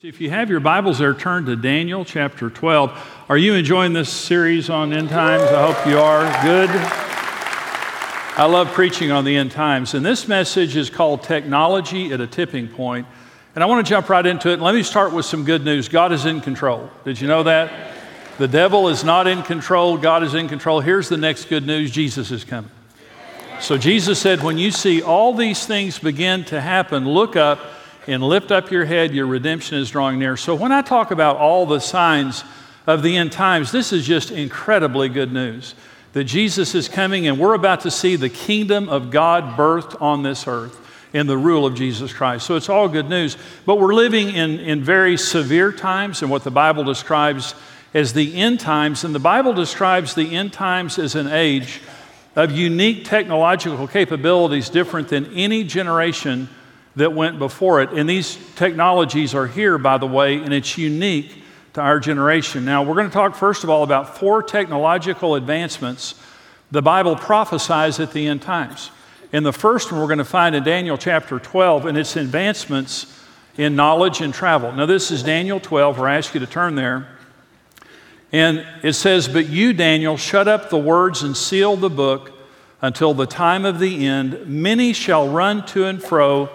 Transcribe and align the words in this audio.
If 0.00 0.20
you 0.20 0.30
have 0.30 0.48
your 0.48 0.60
Bibles 0.60 1.00
there, 1.00 1.12
turn 1.12 1.46
to 1.46 1.56
Daniel 1.56 2.04
chapter 2.04 2.48
12. 2.50 3.24
Are 3.28 3.36
you 3.36 3.54
enjoying 3.54 3.94
this 3.94 4.08
series 4.08 4.70
on 4.70 4.92
end 4.92 5.08
times? 5.08 5.42
I 5.42 5.72
hope 5.72 5.86
you 5.88 5.98
are. 5.98 6.22
Good. 6.44 6.70
I 8.38 8.46
love 8.48 8.68
preaching 8.68 9.10
on 9.10 9.24
the 9.24 9.34
end 9.34 9.50
times. 9.50 9.94
And 9.94 10.06
this 10.06 10.28
message 10.28 10.76
is 10.76 10.88
called 10.88 11.24
Technology 11.24 12.12
at 12.12 12.20
a 12.20 12.28
Tipping 12.28 12.68
Point. 12.68 13.08
And 13.56 13.64
I 13.64 13.66
want 13.66 13.84
to 13.84 13.90
jump 13.90 14.08
right 14.08 14.24
into 14.24 14.52
it. 14.52 14.60
Let 14.60 14.76
me 14.76 14.84
start 14.84 15.12
with 15.12 15.26
some 15.26 15.42
good 15.42 15.64
news. 15.64 15.88
God 15.88 16.12
is 16.12 16.26
in 16.26 16.42
control. 16.42 16.88
Did 17.04 17.20
you 17.20 17.26
know 17.26 17.42
that? 17.42 17.96
The 18.38 18.46
devil 18.46 18.86
is 18.86 19.02
not 19.02 19.26
in 19.26 19.42
control, 19.42 19.98
God 19.98 20.22
is 20.22 20.32
in 20.32 20.46
control. 20.46 20.78
Here's 20.78 21.08
the 21.08 21.16
next 21.16 21.46
good 21.46 21.66
news 21.66 21.90
Jesus 21.90 22.30
is 22.30 22.44
coming. 22.44 22.70
So 23.60 23.76
Jesus 23.76 24.20
said, 24.20 24.44
When 24.44 24.58
you 24.58 24.70
see 24.70 25.02
all 25.02 25.34
these 25.34 25.66
things 25.66 25.98
begin 25.98 26.44
to 26.44 26.60
happen, 26.60 27.04
look 27.04 27.34
up 27.34 27.58
and 28.08 28.22
lift 28.22 28.50
up 28.50 28.70
your 28.70 28.86
head, 28.86 29.14
your 29.14 29.26
redemption 29.26 29.76
is 29.76 29.90
drawing 29.90 30.18
near. 30.18 30.34
So, 30.34 30.54
when 30.54 30.72
I 30.72 30.80
talk 30.80 31.10
about 31.10 31.36
all 31.36 31.66
the 31.66 31.78
signs 31.78 32.42
of 32.86 33.02
the 33.02 33.18
end 33.18 33.32
times, 33.32 33.70
this 33.70 33.92
is 33.92 34.06
just 34.06 34.30
incredibly 34.30 35.10
good 35.10 35.30
news 35.30 35.74
that 36.14 36.24
Jesus 36.24 36.74
is 36.74 36.88
coming 36.88 37.26
and 37.26 37.38
we're 37.38 37.52
about 37.52 37.80
to 37.80 37.90
see 37.90 38.16
the 38.16 38.30
kingdom 38.30 38.88
of 38.88 39.10
God 39.10 39.58
birthed 39.58 40.00
on 40.00 40.22
this 40.22 40.48
earth 40.48 40.80
in 41.12 41.26
the 41.26 41.36
rule 41.36 41.66
of 41.66 41.74
Jesus 41.74 42.10
Christ. 42.10 42.46
So, 42.46 42.56
it's 42.56 42.70
all 42.70 42.88
good 42.88 43.10
news. 43.10 43.36
But 43.66 43.78
we're 43.78 43.94
living 43.94 44.30
in, 44.30 44.58
in 44.58 44.82
very 44.82 45.18
severe 45.18 45.70
times 45.70 46.22
and 46.22 46.30
what 46.30 46.44
the 46.44 46.50
Bible 46.50 46.84
describes 46.84 47.54
as 47.92 48.14
the 48.14 48.34
end 48.34 48.58
times. 48.58 49.04
And 49.04 49.14
the 49.14 49.20
Bible 49.20 49.52
describes 49.52 50.14
the 50.14 50.34
end 50.34 50.54
times 50.54 50.98
as 50.98 51.14
an 51.14 51.26
age 51.26 51.82
of 52.36 52.52
unique 52.52 53.04
technological 53.04 53.86
capabilities 53.86 54.70
different 54.70 55.08
than 55.08 55.26
any 55.34 55.62
generation 55.62 56.48
that 56.98 57.12
went 57.12 57.38
before 57.38 57.80
it. 57.80 57.90
And 57.90 58.08
these 58.08 58.36
technologies 58.56 59.34
are 59.34 59.46
here, 59.46 59.78
by 59.78 59.98
the 59.98 60.06
way, 60.06 60.36
and 60.36 60.52
it's 60.52 60.76
unique 60.76 61.42
to 61.74 61.80
our 61.80 62.00
generation. 62.00 62.64
Now, 62.64 62.82
we're 62.82 62.94
going 62.94 63.06
to 63.06 63.12
talk 63.12 63.36
first 63.36 63.62
of 63.62 63.70
all 63.70 63.84
about 63.84 64.18
four 64.18 64.42
technological 64.42 65.36
advancements 65.36 66.14
the 66.70 66.82
Bible 66.82 67.16
prophesies 67.16 67.98
at 67.98 68.12
the 68.12 68.26
end 68.26 68.42
times. 68.42 68.90
And 69.32 69.46
the 69.46 69.52
first 69.52 69.90
one 69.90 70.00
we're 70.00 70.06
going 70.06 70.18
to 70.18 70.24
find 70.24 70.54
in 70.54 70.64
Daniel 70.64 70.98
chapter 70.98 71.38
12, 71.38 71.86
and 71.86 71.96
it's 71.96 72.16
advancements 72.16 73.06
in 73.56 73.74
knowledge 73.74 74.20
and 74.20 74.34
travel. 74.34 74.72
Now, 74.72 74.84
this 74.84 75.10
is 75.10 75.22
Daniel 75.22 75.60
12, 75.60 75.98
where 75.98 76.08
I 76.08 76.16
ask 76.16 76.34
you 76.34 76.40
to 76.40 76.46
turn 76.46 76.74
there. 76.74 77.08
And 78.32 78.66
it 78.82 78.92
says, 78.94 79.28
But 79.28 79.48
you, 79.48 79.72
Daniel, 79.72 80.16
shut 80.16 80.46
up 80.46 80.68
the 80.68 80.78
words 80.78 81.22
and 81.22 81.34
seal 81.34 81.76
the 81.76 81.88
book 81.88 82.32
until 82.82 83.14
the 83.14 83.26
time 83.26 83.64
of 83.64 83.78
the 83.78 84.06
end. 84.06 84.46
Many 84.46 84.92
shall 84.92 85.28
run 85.28 85.64
to 85.66 85.86
and 85.86 86.02
fro 86.02 86.50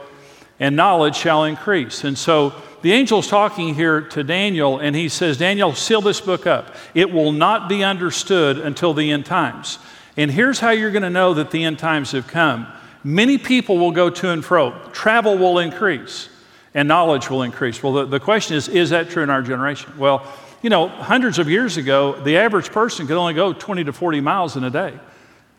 and 0.64 0.78
knowledge 0.78 1.18
shall 1.18 1.44
increase. 1.44 2.06
And 2.06 2.18
so 2.18 2.54
the 2.84 2.94
angel's 2.94 3.28
talking 3.28 3.76
here 3.76 4.00
to 4.00 4.24
Daniel, 4.24 4.80
and 4.80 4.96
he 4.96 5.10
says, 5.10 5.38
Daniel, 5.38 5.76
seal 5.76 6.00
this 6.00 6.22
book 6.22 6.48
up. 6.48 6.74
It 6.94 7.12
will 7.12 7.34
not 7.34 7.68
be 7.68 7.84
understood 7.84 8.58
until 8.58 8.94
the 8.94 9.12
end 9.12 9.26
times. 9.26 9.78
And 10.16 10.32
here's 10.32 10.62
how 10.62 10.70
you're 10.70 10.92
going 10.92 11.04
to 11.04 11.10
know 11.10 11.34
that 11.34 11.52
the 11.52 11.66
end 11.66 11.80
times 11.80 12.14
have 12.14 12.28
come 12.28 12.66
many 13.04 13.38
people 13.38 13.78
will 13.78 13.92
go 13.92 14.10
to 14.10 14.30
and 14.30 14.46
fro, 14.46 14.72
travel 14.94 15.38
will 15.38 15.60
increase, 15.60 16.30
and 16.74 16.88
knowledge 16.88 17.30
will 17.30 17.44
increase. 17.44 17.84
Well, 17.84 17.92
the, 17.92 18.06
the 18.06 18.20
question 18.22 18.56
is, 18.56 18.70
is 18.70 18.92
that 18.92 19.10
true 19.10 19.22
in 19.22 19.30
our 19.30 19.42
generation? 19.42 19.92
Well, 19.98 20.26
you 20.62 20.70
know, 20.70 20.88
hundreds 20.88 21.40
of 21.40 21.50
years 21.50 21.76
ago, 21.76 22.14
the 22.22 22.38
average 22.38 22.72
person 22.72 23.06
could 23.06 23.18
only 23.18 23.34
go 23.34 23.52
20 23.52 23.84
to 23.84 23.92
40 23.92 24.22
miles 24.22 24.56
in 24.56 24.64
a 24.64 24.70
day, 24.70 24.98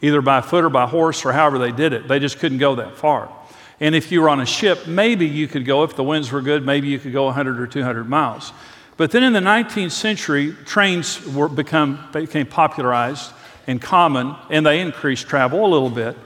either 0.00 0.22
by 0.22 0.40
foot 0.40 0.64
or 0.64 0.70
by 0.70 0.86
horse 0.86 1.26
or 1.26 1.32
however 1.32 1.58
they 1.58 1.72
did 1.72 1.92
it. 1.92 2.08
They 2.08 2.18
just 2.18 2.38
couldn't 2.38 2.56
go 2.56 2.76
that 2.76 2.96
far. 2.96 3.30
And 3.80 3.94
if 3.94 4.12
you 4.12 4.22
were 4.22 4.28
on 4.28 4.40
a 4.40 4.46
ship, 4.46 4.86
maybe 4.86 5.26
you 5.26 5.48
could 5.48 5.64
go, 5.64 5.82
if 5.82 5.96
the 5.96 6.04
winds 6.04 6.30
were 6.30 6.42
good, 6.42 6.64
maybe 6.64 6.88
you 6.88 6.98
could 6.98 7.12
go 7.12 7.24
100 7.24 7.60
or 7.60 7.66
200 7.66 8.08
miles. 8.08 8.52
But 8.96 9.10
then 9.10 9.24
in 9.24 9.32
the 9.32 9.40
19th 9.40 9.90
century, 9.90 10.54
trains 10.64 11.26
were 11.26 11.48
become, 11.48 12.08
became 12.12 12.46
popularized 12.46 13.32
and 13.66 13.80
common, 13.82 14.36
and 14.50 14.64
they 14.64 14.80
increased 14.80 15.26
travel 15.26 15.64
a 15.64 15.68
little 15.68 15.90
bit. 15.90 16.16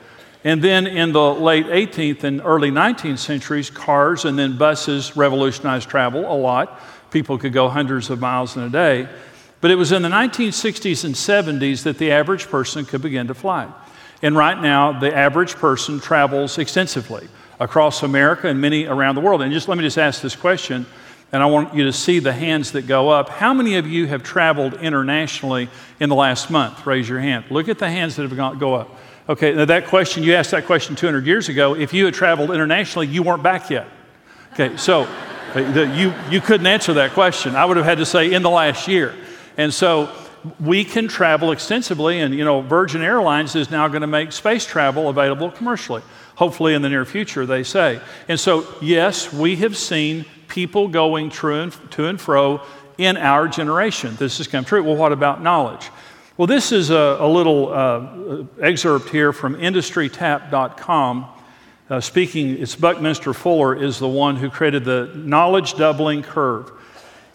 And 0.45 0.63
then 0.63 0.87
in 0.87 1.13
the 1.13 1.35
late 1.35 1.67
18th 1.67 2.25
and 2.25 2.41
early 2.45 2.71
19th 2.71 3.19
centuries, 3.19 3.71
cars 3.71 4.25
and 4.25 4.39
then 4.39 4.59
buses 4.59 5.17
revolutionized 5.17 5.89
travel 5.89 6.31
a 6.31 6.37
lot. 6.37 6.81
People 7.11 7.39
could 7.39 7.53
go 7.53 7.69
hundreds 7.69 8.11
of 8.11 8.21
miles 8.21 8.57
in 8.57 8.63
a 8.63 8.71
day. 8.71 9.09
But 9.61 9.71
it 9.71 9.75
was 9.75 9.91
in 9.91 10.03
the 10.03 10.09
1960s 10.09 11.05
and 11.05 11.15
70s 11.15 11.83
that 11.83 11.99
the 11.99 12.13
average 12.13 12.49
person 12.49 12.85
could 12.85 13.03
begin 13.03 13.27
to 13.29 13.35
fly. 13.35 13.69
And 14.23 14.37
right 14.37 14.61
now, 14.61 14.99
the 14.99 15.15
average 15.15 15.55
person 15.55 16.01
travels 16.01 16.59
extensively 16.59 17.29
across 17.61 18.03
America 18.03 18.49
and 18.49 18.61
many 18.61 18.87
around 18.87 19.15
the 19.15 19.21
world. 19.21 19.43
And 19.43 19.53
just 19.53 19.69
let 19.69 19.79
me 19.79 19.85
just 19.85 19.99
ask 19.99 20.23
this 20.23 20.37
question, 20.37 20.87
and 21.33 21.43
I 21.43 21.47
want 21.47 21.75
you 21.75 21.85
to 21.85 21.93
see 21.93 22.19
the 22.19 22.33
hands 22.33 22.73
that 22.73 22.87
go 22.87 23.11
up. 23.11 23.29
How 23.29 23.53
many 23.53 23.77
of 23.77 23.87
you 23.87 24.07
have 24.07 24.23
traveled 24.23 24.75
internationally 24.75 25.69
in 26.01 26.09
the 26.09 26.15
last 26.15 26.51
month? 26.51 26.87
Raise 26.87 27.09
your 27.09 27.21
hand. 27.21 27.45
Look 27.51 27.69
at 27.69 27.79
the 27.79 27.89
hands 27.89 28.17
that 28.17 28.23
have 28.23 28.37
gone, 28.37 28.59
go 28.59 28.75
up. 28.75 28.97
Okay, 29.29 29.53
now 29.53 29.67
that 29.67 29.87
question, 29.89 30.23
you 30.23 30.35
asked 30.35 30.53
that 30.53 30.65
question 30.65 30.97
200 30.97 31.27
years 31.27 31.51
ago. 31.51 31.75
If 31.75 31.93
you 31.93 32.07
had 32.07 32.15
traveled 32.15 32.51
internationally, 32.51 33.07
you 33.07 33.23
weren't 33.23 33.43
back 33.43 33.69
yet. 33.69 33.87
Okay, 34.55 34.77
so 34.79 35.03
uh, 35.55 35.61
you, 35.61 36.15
you 36.31 36.41
couldn't 36.41 36.67
answer 36.67 36.95
that 36.95 37.13
question. 37.13 37.55
I 37.55 37.65
would 37.65 37.77
have 37.77 37.85
had 37.87 37.99
to 37.99 38.07
say 38.07 38.33
in 38.33 38.43
the 38.43 38.51
last 38.51 38.89
year. 38.89 39.15
And 39.59 39.73
so 39.73 40.11
we 40.61 40.85
can 40.85 41.09
travel 41.09 41.53
extensively, 41.53 42.21
and 42.21 42.35
you 42.35 42.45
know, 42.45 42.61
Virgin 42.61 43.03
Airlines 43.03 43.55
is 43.55 43.71
now 43.71 43.89
going 43.89 44.03
to 44.03 44.07
make 44.07 44.33
space 44.33 44.65
travel 44.65 45.09
available 45.09 45.51
commercially 45.51 46.03
hopefully 46.39 46.73
in 46.73 46.83
the 46.83 46.89
near 46.89 47.05
future, 47.05 47.45
they 47.47 47.65
say. 47.65 48.01
And 48.29 48.39
so, 48.39 48.65
yes, 48.81 49.33
we 49.33 49.57
have 49.57 49.77
seen 49.77 50.25
people 50.47 50.87
going 50.87 51.31
to 51.31 52.07
and 52.07 52.21
fro 52.21 52.61
in 52.97 53.17
our 53.17 53.49
generation. 53.49 54.15
This 54.21 54.39
has 54.39 54.47
come 54.47 54.65
true. 54.65 54.85
Well, 54.85 54.95
what 54.95 55.11
about 55.11 55.43
knowledge? 55.43 55.91
Well, 56.37 56.47
this 56.47 56.71
is 56.71 56.91
a, 56.91 57.17
a 57.19 57.27
little 57.27 57.73
uh, 57.73 58.45
excerpt 58.63 59.09
here 59.09 59.33
from 59.33 59.57
industrytap.com. 59.57 61.27
Uh, 61.91 62.01
speaking, 62.01 62.51
it's 62.51 62.77
Buckminster 62.77 63.35
Fuller 63.35 63.75
is 63.75 63.99
the 63.99 64.07
one 64.07 64.37
who 64.37 64.49
created 64.49 64.85
the 64.85 65.11
knowledge 65.17 65.75
doubling 65.75 66.23
curve. 66.23 66.71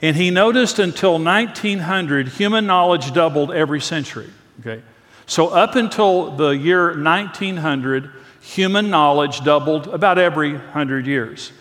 And 0.04 0.18
he 0.18 0.32
noticed 0.32 0.80
until 0.80 1.18
1900, 1.18 2.28
human 2.28 2.68
knowledge 2.68 3.14
doubled 3.14 3.54
every 3.54 3.80
century. 3.80 4.30
Okay? 4.60 4.84
So, 5.26 5.48
up 5.48 5.76
until 5.78 6.32
the 6.36 6.50
year 6.50 7.02
1900, 7.02 8.12
human 8.42 8.90
knowledge 8.90 9.46
doubled 9.46 9.88
about 9.88 10.18
every 10.18 10.52
100 10.52 11.08
years. 11.08 11.54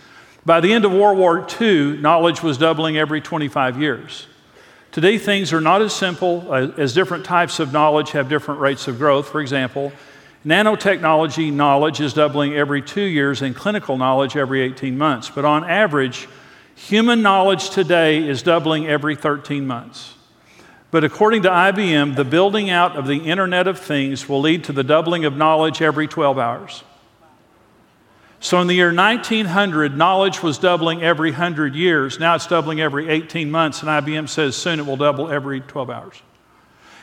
By 0.45 0.59
the 0.61 0.73
end 0.73 0.85
of 0.85 0.93
World 0.93 1.19
War 1.19 1.47
II, 1.61 1.99
knowledge 1.99 2.43
was 2.43 2.59
doubling 2.59 2.99
every 2.99 3.21
25 3.21 3.81
years. 3.81 4.27
Today, 4.91 5.19
things 5.19 5.53
are 5.53 5.61
not 5.61 5.81
as 5.81 5.95
simple 5.95 6.53
uh, 6.53 6.73
as 6.77 6.93
different 6.93 7.25
types 7.25 7.61
of 7.61 7.73
knowledge 7.73 8.11
have 8.11 8.29
different 8.29 8.59
rates 8.59 8.89
of 8.89 8.99
growth. 8.99 9.29
For 9.29 9.41
example, 9.41 9.93
nanotechnology 10.45 11.53
knowledge 11.53 12.01
is 12.01 12.13
doubling 12.13 12.55
every 12.55 12.83
two 12.83 13.05
years 13.05 13.41
and 13.41 13.55
clinical 13.55 13.97
knowledge 13.97 14.37
every 14.37 14.63
18 14.63 14.99
months. 14.99 15.31
But 15.31 15.45
on 15.45 15.63
average, 15.63 16.27
human 16.89 17.23
knowledge 17.23 17.71
today 17.71 18.27
is 18.27 18.43
doubling 18.43 18.87
every 18.87 19.17
13 19.17 19.67
months. 19.67 20.15
But 20.91 21.05
according 21.05 21.43
to 21.43 21.49
IBM, 21.49 22.17
the 22.17 22.25
building 22.25 22.69
out 22.69 22.97
of 22.97 23.07
the 23.07 23.17
Internet 23.17 23.67
of 23.67 23.79
Things 23.79 24.29
will 24.29 24.41
lead 24.41 24.65
to 24.65 24.73
the 24.73 24.85
doubling 24.85 25.25
of 25.25 25.37
knowledge 25.37 25.81
every 25.81 26.07
12 26.07 26.39
hours. 26.39 26.85
So 28.41 28.61
in 28.61 28.67
the 28.67 28.75
year 28.75 28.93
1900, 28.93 29.97
knowledge 29.97 30.43
was 30.43 30.59
doubling 30.59 31.03
every 31.03 31.31
100 31.31 31.77
years. 31.77 32.19
Now 32.19 32.35
it's 32.35 32.47
doubling 32.47 32.81
every 32.81 33.09
18 33.09 33.51
months, 33.51 33.83
and 33.83 33.89
IBM 33.89 34.29
says 34.29 34.57
soon 34.57 34.81
it 34.81 34.87
will 34.87 34.97
double 34.97 35.31
every 35.31 35.61
12 35.61 35.89
hours. 35.89 36.21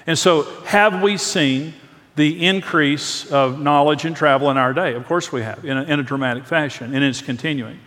And 0.05 0.19
so, 0.19 0.43
have 0.65 1.01
we 1.01 1.17
seen 1.17 1.73
the 2.15 2.45
increase 2.45 3.31
of 3.31 3.59
knowledge 3.59 4.05
and 4.05 4.15
travel 4.15 4.51
in 4.51 4.57
our 4.57 4.73
day? 4.73 4.93
Of 4.93 5.05
course, 5.05 5.31
we 5.31 5.41
have, 5.41 5.63
in 5.63 5.77
a, 5.77 5.83
in 5.83 5.99
a 5.99 6.03
dramatic 6.03 6.45
fashion, 6.45 6.93
and 6.93 7.03
it's 7.03 7.21
continuing. 7.21 7.79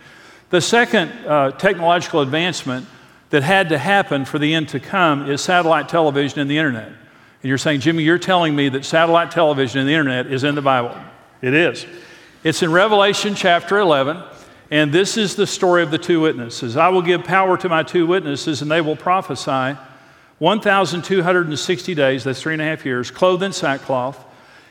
The 0.53 0.61
second 0.61 1.09
uh, 1.25 1.49
technological 1.53 2.21
advancement 2.21 2.85
that 3.31 3.41
had 3.41 3.69
to 3.69 3.77
happen 3.79 4.23
for 4.23 4.37
the 4.37 4.53
end 4.53 4.69
to 4.69 4.79
come 4.79 5.27
is 5.27 5.41
satellite 5.41 5.89
television 5.89 6.41
and 6.41 6.47
the 6.47 6.59
internet. 6.59 6.89
And 6.89 6.95
you're 7.41 7.57
saying, 7.57 7.79
Jimmy, 7.79 8.03
you're 8.03 8.19
telling 8.19 8.55
me 8.55 8.69
that 8.69 8.85
satellite 8.85 9.31
television 9.31 9.79
and 9.79 9.89
the 9.89 9.93
internet 9.93 10.27
is 10.27 10.43
in 10.43 10.53
the 10.53 10.61
Bible. 10.61 10.95
It 11.41 11.55
is. 11.55 11.87
It's 12.43 12.61
in 12.61 12.71
Revelation 12.71 13.33
chapter 13.33 13.79
11, 13.79 14.21
and 14.69 14.93
this 14.93 15.17
is 15.17 15.35
the 15.35 15.47
story 15.47 15.81
of 15.81 15.89
the 15.89 15.97
two 15.97 16.21
witnesses. 16.21 16.77
I 16.77 16.89
will 16.89 17.01
give 17.01 17.23
power 17.23 17.57
to 17.57 17.67
my 17.67 17.81
two 17.81 18.05
witnesses, 18.05 18.61
and 18.61 18.69
they 18.69 18.81
will 18.81 18.95
prophesy 18.95 19.75
1,260 20.37 21.95
days, 21.95 22.23
that's 22.25 22.43
three 22.43 22.53
and 22.53 22.61
a 22.61 22.65
half 22.65 22.85
years, 22.85 23.09
clothed 23.09 23.41
in 23.41 23.53
sackcloth. 23.53 24.23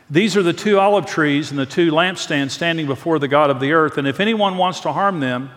These 0.09 0.37
are 0.37 0.45
the 0.45 0.53
two 0.53 0.79
olive 0.79 1.07
trees 1.07 1.51
and 1.51 1.59
the 1.59 1.67
two 1.67 1.91
lampstands 1.91 2.53
standing 2.53 2.87
before 2.87 3.19
the 3.19 3.27
God 3.27 3.51
of 3.51 3.59
the 3.59 3.73
earth. 3.73 3.99
And 3.99 4.07
if 4.07 4.21
anyone 4.21 4.57
wants 4.59 4.79
to 4.81 4.93
harm 4.93 5.19
them, 5.19 5.51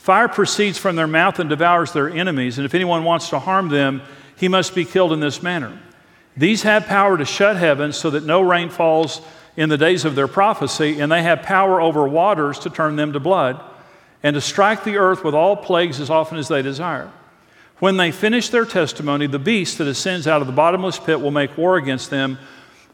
Fire 0.00 0.28
proceeds 0.28 0.78
from 0.78 0.96
their 0.96 1.06
mouth 1.06 1.38
and 1.40 1.50
devours 1.50 1.92
their 1.92 2.08
enemies, 2.08 2.56
and 2.56 2.64
if 2.64 2.74
anyone 2.74 3.04
wants 3.04 3.28
to 3.28 3.38
harm 3.38 3.68
them, 3.68 4.00
he 4.34 4.48
must 4.48 4.74
be 4.74 4.86
killed 4.86 5.12
in 5.12 5.20
this 5.20 5.42
manner. 5.42 5.78
These 6.38 6.62
have 6.62 6.86
power 6.86 7.18
to 7.18 7.26
shut 7.26 7.58
heaven 7.58 7.92
so 7.92 8.08
that 8.08 8.24
no 8.24 8.40
rain 8.40 8.70
falls 8.70 9.20
in 9.58 9.68
the 9.68 9.76
days 9.76 10.06
of 10.06 10.14
their 10.14 10.26
prophecy, 10.26 11.00
and 11.00 11.12
they 11.12 11.22
have 11.22 11.42
power 11.42 11.82
over 11.82 12.08
waters 12.08 12.58
to 12.60 12.70
turn 12.70 12.96
them 12.96 13.12
to 13.12 13.20
blood, 13.20 13.60
and 14.22 14.32
to 14.32 14.40
strike 14.40 14.84
the 14.84 14.96
earth 14.96 15.22
with 15.22 15.34
all 15.34 15.54
plagues 15.54 16.00
as 16.00 16.08
often 16.08 16.38
as 16.38 16.48
they 16.48 16.62
desire. 16.62 17.12
When 17.78 17.98
they 17.98 18.10
finish 18.10 18.48
their 18.48 18.64
testimony, 18.64 19.26
the 19.26 19.38
beast 19.38 19.76
that 19.76 19.86
ascends 19.86 20.26
out 20.26 20.40
of 20.40 20.46
the 20.46 20.54
bottomless 20.54 20.98
pit 20.98 21.20
will 21.20 21.30
make 21.30 21.58
war 21.58 21.76
against 21.76 22.08
them, 22.08 22.38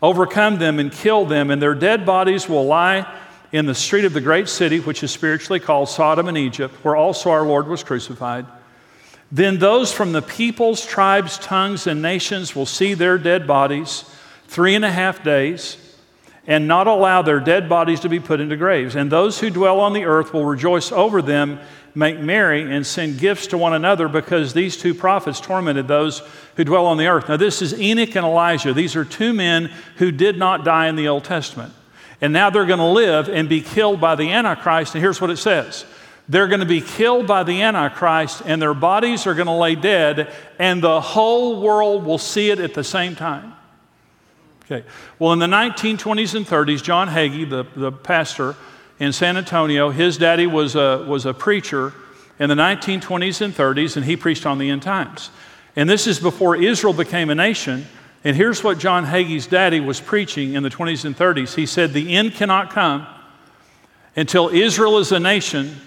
overcome 0.02 0.59
them, 0.59 0.81
and 0.81 0.91
kill 0.91 1.25
them, 1.25 1.52
and 1.52 1.62
their 1.62 1.76
dead 1.76 2.05
bodies 2.05 2.49
will 2.49 2.67
lie 2.67 3.06
in 3.52 3.66
the 3.66 3.75
street 3.75 4.04
of 4.04 4.12
the 4.12 4.20
great 4.20 4.48
city, 4.48 4.81
which 4.81 5.02
is 5.02 5.10
spiritually 5.10 5.60
called 5.60 5.88
Sodom 5.88 6.28
and 6.28 6.38
Egypt, 6.38 6.75
where 6.84 6.96
also 6.96 7.31
our 7.31 7.46
Lord 7.46 7.69
was 7.69 7.82
crucified. 7.82 8.46
Then 9.31 9.58
those 9.58 9.93
from 9.93 10.12
the 10.12 10.22
peoples, 10.22 10.84
tribes, 10.87 11.38
tongues, 11.38 11.87
and 11.87 12.00
nations 12.00 12.54
will 12.54 12.66
see 12.66 12.94
their 12.94 13.19
dead 13.19 13.46
bodies 13.46 14.04
three 14.46 14.75
and 14.75 14.84
a 14.84 14.90
half 14.90 15.25
days 15.25 15.76
and 16.46 16.69
not 16.69 16.87
allow 16.87 17.22
their 17.22 17.40
dead 17.40 17.69
bodies 17.69 18.00
to 18.00 18.08
be 18.08 18.20
put 18.20 18.40
into 18.40 18.56
graves. 18.56 18.94
And 18.94 19.10
those 19.10 19.40
who 19.40 19.50
dwell 19.50 19.81
on 19.81 19.92
the 19.92 20.04
earth 20.04 20.32
will 20.32 20.44
rejoice 20.44 20.92
over 20.92 21.20
them, 21.20 21.58
make 21.94 22.20
merry, 22.20 22.62
and 22.62 22.87
send 22.87 23.19
gifts 23.19 23.49
to 23.49 23.58
one 23.58 23.75
another 23.75 24.06
because 24.06 24.54
these 24.54 24.76
two 24.76 24.94
prophets 24.94 25.40
tormented 25.40 25.88
those 25.88 26.22
who 26.54 26.62
dwell 26.62 26.87
on 26.87 26.99
the 26.99 27.08
earth. 27.08 27.28
Now, 27.28 27.37
this 27.37 27.62
is 27.62 27.78
Enoch 27.81 28.14
and 28.14 28.25
Elijah. 28.25 28.72
These 28.72 28.94
are 28.94 29.04
two 29.04 29.32
men 29.32 29.72
who 29.96 30.12
did 30.12 30.38
not 30.38 30.64
die 30.64 30.87
in 30.87 30.94
the 30.94 31.08
Old 31.08 31.25
Testament. 31.25 31.72
And 32.20 32.32
now 32.32 32.50
they're 32.50 32.66
going 32.66 32.78
to 32.78 32.84
live 32.84 33.28
and 33.28 33.48
be 33.48 33.60
killed 33.60 34.00
by 34.00 34.14
the 34.14 34.32
Antichrist. 34.32 34.94
And 34.94 35.02
here's 35.02 35.20
what 35.20 35.30
it 35.30 35.36
says 35.36 35.84
they're 36.28 36.48
going 36.48 36.60
to 36.60 36.66
be 36.66 36.80
killed 36.80 37.26
by 37.26 37.44
the 37.44 37.62
Antichrist, 37.62 38.42
and 38.44 38.60
their 38.60 38.74
bodies 38.74 39.26
are 39.26 39.34
going 39.34 39.46
to 39.46 39.52
lay 39.52 39.76
dead, 39.76 40.32
and 40.58 40.82
the 40.82 41.00
whole 41.00 41.60
world 41.60 42.04
will 42.04 42.18
see 42.18 42.50
it 42.50 42.58
at 42.58 42.74
the 42.74 42.82
same 42.82 43.14
time. 43.14 43.52
Okay. 44.64 44.84
Well, 45.20 45.32
in 45.32 45.38
the 45.38 45.46
1920s 45.46 46.34
and 46.34 46.44
30s, 46.44 46.82
John 46.82 47.06
Hagee, 47.06 47.48
the, 47.48 47.64
the 47.76 47.92
pastor 47.92 48.56
in 48.98 49.12
San 49.12 49.36
Antonio, 49.36 49.90
his 49.90 50.18
daddy 50.18 50.48
was 50.48 50.74
a, 50.74 51.04
was 51.06 51.26
a 51.26 51.32
preacher 51.32 51.92
in 52.40 52.48
the 52.48 52.56
1920s 52.56 53.40
and 53.40 53.54
30s, 53.54 53.96
and 53.96 54.04
he 54.04 54.16
preached 54.16 54.44
on 54.44 54.58
the 54.58 54.70
end 54.70 54.82
times. 54.82 55.30
And 55.76 55.88
this 55.88 56.08
is 56.08 56.18
before 56.18 56.56
Israel 56.56 56.92
became 56.92 57.30
a 57.30 57.34
nation. 57.36 57.86
And 58.24 58.36
here's 58.36 58.64
what 58.64 58.78
John 58.78 59.06
Hagee's 59.06 59.46
daddy 59.46 59.80
was 59.80 60.00
preaching 60.00 60.54
in 60.54 60.62
the 60.62 60.70
20s 60.70 61.04
and 61.04 61.16
30s. 61.16 61.54
He 61.54 61.66
said, 61.66 61.92
The 61.92 62.14
end 62.14 62.34
cannot 62.34 62.70
come 62.70 63.06
until 64.16 64.48
Israel 64.48 64.98
is 64.98 65.12
a 65.12 65.20
nation 65.20 65.80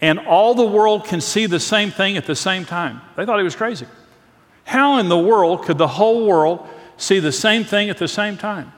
and 0.00 0.18
all 0.20 0.54
the 0.54 0.66
world 0.66 1.04
can 1.04 1.20
see 1.20 1.46
the 1.46 1.58
same 1.58 1.90
thing 1.90 2.16
at 2.16 2.26
the 2.26 2.36
same 2.36 2.64
time. 2.64 3.00
They 3.16 3.26
thought 3.26 3.38
he 3.38 3.44
was 3.44 3.56
crazy. 3.56 3.86
How 4.64 4.98
in 4.98 5.08
the 5.08 5.18
world 5.18 5.64
could 5.64 5.78
the 5.78 5.88
whole 5.88 6.26
world 6.26 6.68
see 6.98 7.20
the 7.20 7.32
same 7.32 7.64
thing 7.64 7.90
at 7.90 7.98
the 7.98 8.08
same 8.08 8.36
time. 8.36 8.72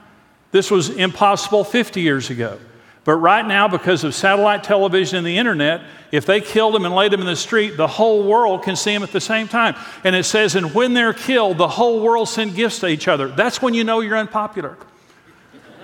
This 0.51 0.71
was 0.71 0.89
impossible 0.89 1.63
50 1.63 2.01
years 2.01 2.29
ago. 2.29 2.59
But 3.03 3.15
right 3.15 3.45
now, 3.45 3.67
because 3.67 4.03
of 4.03 4.13
satellite 4.13 4.63
television 4.63 5.17
and 5.17 5.25
the 5.25 5.37
internet, 5.37 5.81
if 6.11 6.25
they 6.25 6.39
killed 6.39 6.75
them 6.75 6.85
and 6.85 6.93
laid 6.93 7.11
them 7.11 7.21
in 7.21 7.25
the 7.25 7.35
street, 7.35 7.75
the 7.75 7.87
whole 7.87 8.23
world 8.23 8.63
can 8.63 8.75
see 8.75 8.93
them 8.93 9.01
at 9.01 9.11
the 9.11 9.21
same 9.21 9.47
time. 9.47 9.75
And 10.03 10.15
it 10.15 10.23
says, 10.23 10.55
and 10.55 10.73
when 10.75 10.93
they're 10.93 11.13
killed, 11.13 11.57
the 11.57 11.67
whole 11.67 12.01
world 12.01 12.29
send 12.29 12.55
gifts 12.55 12.79
to 12.79 12.87
each 12.87 13.07
other. 13.07 13.27
That's 13.27 13.61
when 13.61 13.73
you 13.73 13.83
know 13.83 14.01
you're 14.01 14.17
unpopular. 14.17 14.77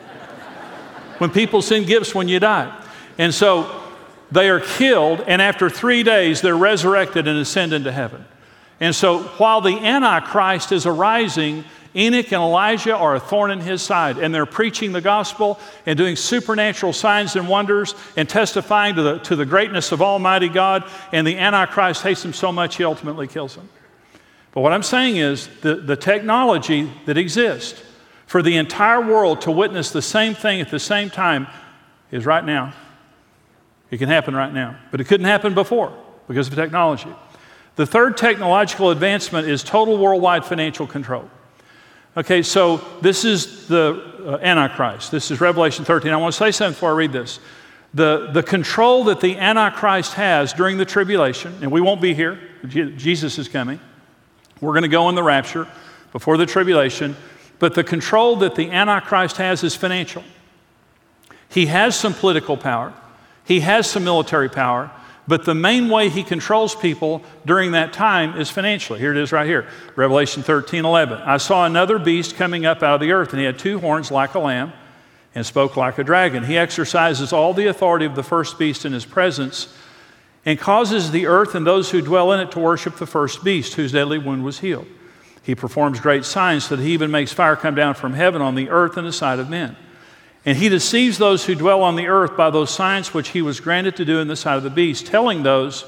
when 1.17 1.31
people 1.31 1.63
send 1.63 1.87
gifts 1.87 2.13
when 2.13 2.27
you 2.27 2.39
die. 2.39 2.77
And 3.17 3.33
so 3.33 3.83
they 4.31 4.49
are 4.49 4.59
killed, 4.59 5.21
and 5.21 5.41
after 5.41 5.69
three 5.69 6.03
days, 6.03 6.41
they're 6.41 6.57
resurrected 6.57 7.27
and 7.27 7.39
ascend 7.39 7.73
into 7.73 7.91
heaven. 7.91 8.25
And 8.79 8.93
so 8.93 9.23
while 9.39 9.61
the 9.61 9.79
Antichrist 9.79 10.71
is 10.71 10.85
arising, 10.85 11.63
Enoch 11.97 12.31
and 12.31 12.41
Elijah 12.41 12.95
are 12.95 13.15
a 13.15 13.19
thorn 13.19 13.49
in 13.49 13.59
his 13.59 13.81
side, 13.81 14.19
and 14.19 14.33
they're 14.33 14.45
preaching 14.45 14.91
the 14.91 15.01
gospel 15.01 15.59
and 15.85 15.97
doing 15.97 16.15
supernatural 16.15 16.93
signs 16.93 17.35
and 17.35 17.47
wonders 17.49 17.95
and 18.15 18.29
testifying 18.29 18.95
to 18.95 19.01
the, 19.01 19.17
to 19.19 19.35
the 19.35 19.45
greatness 19.45 19.91
of 19.91 20.01
Almighty 20.01 20.47
God. 20.47 20.83
And 21.11 21.25
the 21.25 21.37
Antichrist 21.37 22.03
hates 22.03 22.23
him 22.23 22.33
so 22.33 22.51
much 22.51 22.75
he 22.75 22.83
ultimately 22.83 23.27
kills 23.27 23.55
him. 23.55 23.67
But 24.51 24.61
what 24.61 24.73
I'm 24.73 24.83
saying 24.83 25.17
is 25.17 25.49
the, 25.61 25.75
the 25.75 25.95
technology 25.95 26.91
that 27.05 27.17
exists 27.17 27.81
for 28.27 28.41
the 28.43 28.57
entire 28.57 29.01
world 29.01 29.41
to 29.41 29.51
witness 29.51 29.91
the 29.91 30.01
same 30.01 30.35
thing 30.35 30.61
at 30.61 30.69
the 30.69 30.79
same 30.79 31.09
time 31.09 31.47
is 32.11 32.25
right 32.25 32.45
now. 32.45 32.73
It 33.89 33.97
can 33.97 34.09
happen 34.09 34.35
right 34.35 34.53
now, 34.53 34.77
but 34.91 35.01
it 35.01 35.05
couldn't 35.05 35.25
happen 35.25 35.53
before 35.53 35.97
because 36.27 36.47
of 36.47 36.55
technology. 36.55 37.09
The 37.75 37.85
third 37.85 38.17
technological 38.17 38.91
advancement 38.91 39.47
is 39.47 39.63
total 39.63 39.97
worldwide 39.97 40.43
financial 40.45 40.85
control. 40.85 41.29
Okay, 42.17 42.41
so 42.41 42.77
this 42.99 43.23
is 43.23 43.67
the 43.67 44.01
uh, 44.25 44.39
Antichrist. 44.41 45.11
This 45.11 45.29
is 45.29 45.39
Revelation 45.39 45.85
13. 45.85 46.11
I 46.11 46.17
want 46.17 46.33
to 46.33 46.37
say 46.37 46.49
something 46.49 46.73
before 46.73 46.89
I 46.89 46.95
read 46.95 47.11
this. 47.11 47.39
The, 47.93 48.31
the 48.33 48.41
control 48.41 49.03
that 49.03 49.21
the 49.21 49.37
Antichrist 49.37 50.15
has 50.15 50.51
during 50.51 50.79
the 50.79 50.85
tribulation, 50.85 51.53
and 51.61 51.71
we 51.71 51.79
won't 51.79 52.01
be 52.01 52.15
here, 52.15 52.39
Jesus 52.65 53.37
is 53.37 53.47
coming. 53.47 53.79
We're 54.61 54.71
going 54.71 54.81
to 54.81 54.87
go 54.87 55.09
in 55.09 55.15
the 55.15 55.21
rapture 55.21 55.67
before 56.11 56.37
the 56.37 56.47
tribulation, 56.47 57.15
but 57.59 57.75
the 57.75 57.83
control 57.83 58.37
that 58.37 58.55
the 58.55 58.71
Antichrist 58.71 59.37
has 59.37 59.63
is 59.63 59.75
financial. 59.75 60.23
He 61.49 61.67
has 61.67 61.95
some 61.95 62.15
political 62.15 62.57
power, 62.57 62.95
he 63.45 63.59
has 63.59 63.87
some 63.87 64.03
military 64.03 64.49
power, 64.49 64.89
but 65.27 65.43
the 65.43 65.53
main 65.53 65.89
way 65.89 66.09
he 66.09 66.23
controls 66.23 66.73
people 66.73 67.21
during 67.45 67.71
that 67.71 67.91
time 67.91 68.39
is 68.39 68.49
financially. 68.49 68.99
Here 68.99 69.11
it 69.11 69.17
is 69.17 69.31
right 69.31 69.45
here 69.45 69.67
Revelation 69.95 70.41
13 70.43 70.85
11. 70.85 71.19
I 71.19 71.37
saw 71.37 71.65
another 71.65 71.99
beast 71.99 72.35
coming 72.35 72.65
up 72.65 72.81
out 72.81 72.95
of 72.95 73.01
the 73.01 73.11
earth, 73.11 73.31
and 73.31 73.39
he 73.39 73.45
had 73.45 73.59
two 73.59 73.79
horns 73.79 74.09
like 74.11 74.35
a 74.35 74.39
lamb 74.39 74.71
and 75.35 75.45
spoke 75.45 75.75
like 75.75 75.97
a 75.97 76.03
dragon. 76.03 76.43
He 76.43 76.57
exercises 76.57 77.33
all 77.33 77.53
the 77.53 77.67
authority 77.67 78.05
of 78.05 78.15
the 78.15 78.23
first 78.23 78.57
beast 78.57 78.85
in 78.85 78.93
his 78.93 79.05
presence 79.05 79.73
and 80.45 80.57
causes 80.57 81.11
the 81.11 81.27
earth 81.27 81.55
and 81.55 81.67
those 81.67 81.91
who 81.91 82.01
dwell 82.01 82.31
in 82.31 82.39
it 82.39 82.51
to 82.51 82.59
worship 82.59 82.95
the 82.95 83.05
first 83.05 83.43
beast, 83.43 83.73
whose 83.73 83.91
deadly 83.91 84.17
wound 84.17 84.45
was 84.45 84.59
healed. 84.59 84.87
He 85.43 85.55
performs 85.55 85.99
great 85.99 86.25
signs 86.25 86.65
so 86.65 86.75
that 86.75 86.83
he 86.83 86.93
even 86.93 87.11
makes 87.11 87.33
fire 87.33 87.55
come 87.55 87.75
down 87.75 87.95
from 87.95 88.13
heaven 88.13 88.41
on 88.41 88.55
the 88.55 88.69
earth 88.69 88.97
in 88.97 89.03
the 89.03 89.11
sight 89.11 89.39
of 89.39 89.49
men. 89.49 89.75
And 90.47 90.55
he 90.55 90.69
deceives 90.69 91.17
those 91.17 91.43
who 91.43 91.55
dwell 91.55 91.83
on 91.83 91.97
the 91.97 92.07
earth 92.07 92.37
by 92.37 92.49
those 92.49 92.73
signs 92.73 93.13
which 93.13 93.27
he 93.29 93.41
was 93.41 93.59
granted 93.59 93.97
to 93.97 94.05
do 94.05 94.21
in 94.21 94.29
the 94.29 94.35
sight 94.37 94.55
of 94.55 94.63
the 94.63 94.69
beast, 94.69 95.05
telling 95.05 95.43
those 95.43 95.83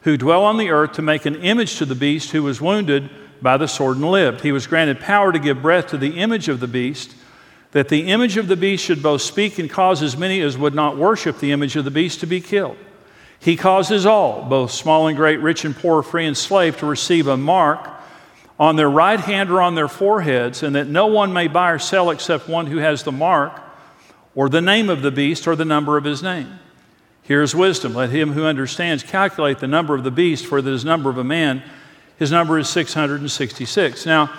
who 0.00 0.16
dwell 0.16 0.42
on 0.42 0.56
the 0.56 0.70
earth 0.70 0.94
to 0.94 1.02
make 1.02 1.26
an 1.26 1.36
image 1.36 1.76
to 1.76 1.84
the 1.84 1.94
beast 1.94 2.32
who 2.32 2.42
was 2.42 2.60
wounded 2.60 3.08
by 3.40 3.56
the 3.56 3.68
sword 3.68 3.98
and 3.98 4.10
lived. 4.10 4.40
He 4.40 4.50
was 4.50 4.66
granted 4.66 4.98
power 4.98 5.30
to 5.30 5.38
give 5.38 5.62
breath 5.62 5.86
to 5.90 5.96
the 5.96 6.18
image 6.18 6.48
of 6.48 6.58
the 6.58 6.66
beast, 6.66 7.14
that 7.70 7.88
the 7.88 8.08
image 8.08 8.36
of 8.36 8.48
the 8.48 8.56
beast 8.56 8.84
should 8.84 9.00
both 9.00 9.22
speak 9.22 9.60
and 9.60 9.70
cause 9.70 10.02
as 10.02 10.16
many 10.16 10.40
as 10.40 10.58
would 10.58 10.74
not 10.74 10.96
worship 10.96 11.38
the 11.38 11.52
image 11.52 11.76
of 11.76 11.84
the 11.84 11.90
beast 11.92 12.18
to 12.18 12.26
be 12.26 12.40
killed. 12.40 12.78
He 13.38 13.54
causes 13.54 14.06
all, 14.06 14.42
both 14.42 14.72
small 14.72 15.06
and 15.06 15.16
great, 15.16 15.38
rich 15.38 15.64
and 15.64 15.76
poor, 15.76 16.02
free 16.02 16.26
and 16.26 16.36
slave, 16.36 16.76
to 16.78 16.86
receive 16.86 17.28
a 17.28 17.36
mark 17.36 17.88
on 18.58 18.74
their 18.74 18.90
right 18.90 19.20
hand 19.20 19.52
or 19.52 19.62
on 19.62 19.76
their 19.76 19.86
foreheads, 19.86 20.64
and 20.64 20.74
that 20.74 20.88
no 20.88 21.06
one 21.06 21.32
may 21.32 21.46
buy 21.46 21.70
or 21.70 21.78
sell 21.78 22.10
except 22.10 22.48
one 22.48 22.66
who 22.66 22.78
has 22.78 23.04
the 23.04 23.12
mark 23.12 23.69
or 24.34 24.48
the 24.48 24.60
name 24.60 24.88
of 24.88 25.02
the 25.02 25.10
beast, 25.10 25.46
or 25.46 25.56
the 25.56 25.64
number 25.64 25.96
of 25.96 26.04
his 26.04 26.22
name. 26.22 26.58
Here's 27.22 27.54
wisdom. 27.54 27.94
Let 27.94 28.10
him 28.10 28.32
who 28.32 28.44
understands 28.44 29.02
calculate 29.02 29.58
the 29.58 29.66
number 29.66 29.94
of 29.94 30.04
the 30.04 30.10
beast, 30.10 30.46
for 30.46 30.62
the 30.62 30.82
number 30.84 31.10
of 31.10 31.18
a 31.18 31.24
man, 31.24 31.62
his 32.18 32.30
number 32.30 32.58
is 32.58 32.68
666. 32.68 34.04
Now, 34.04 34.30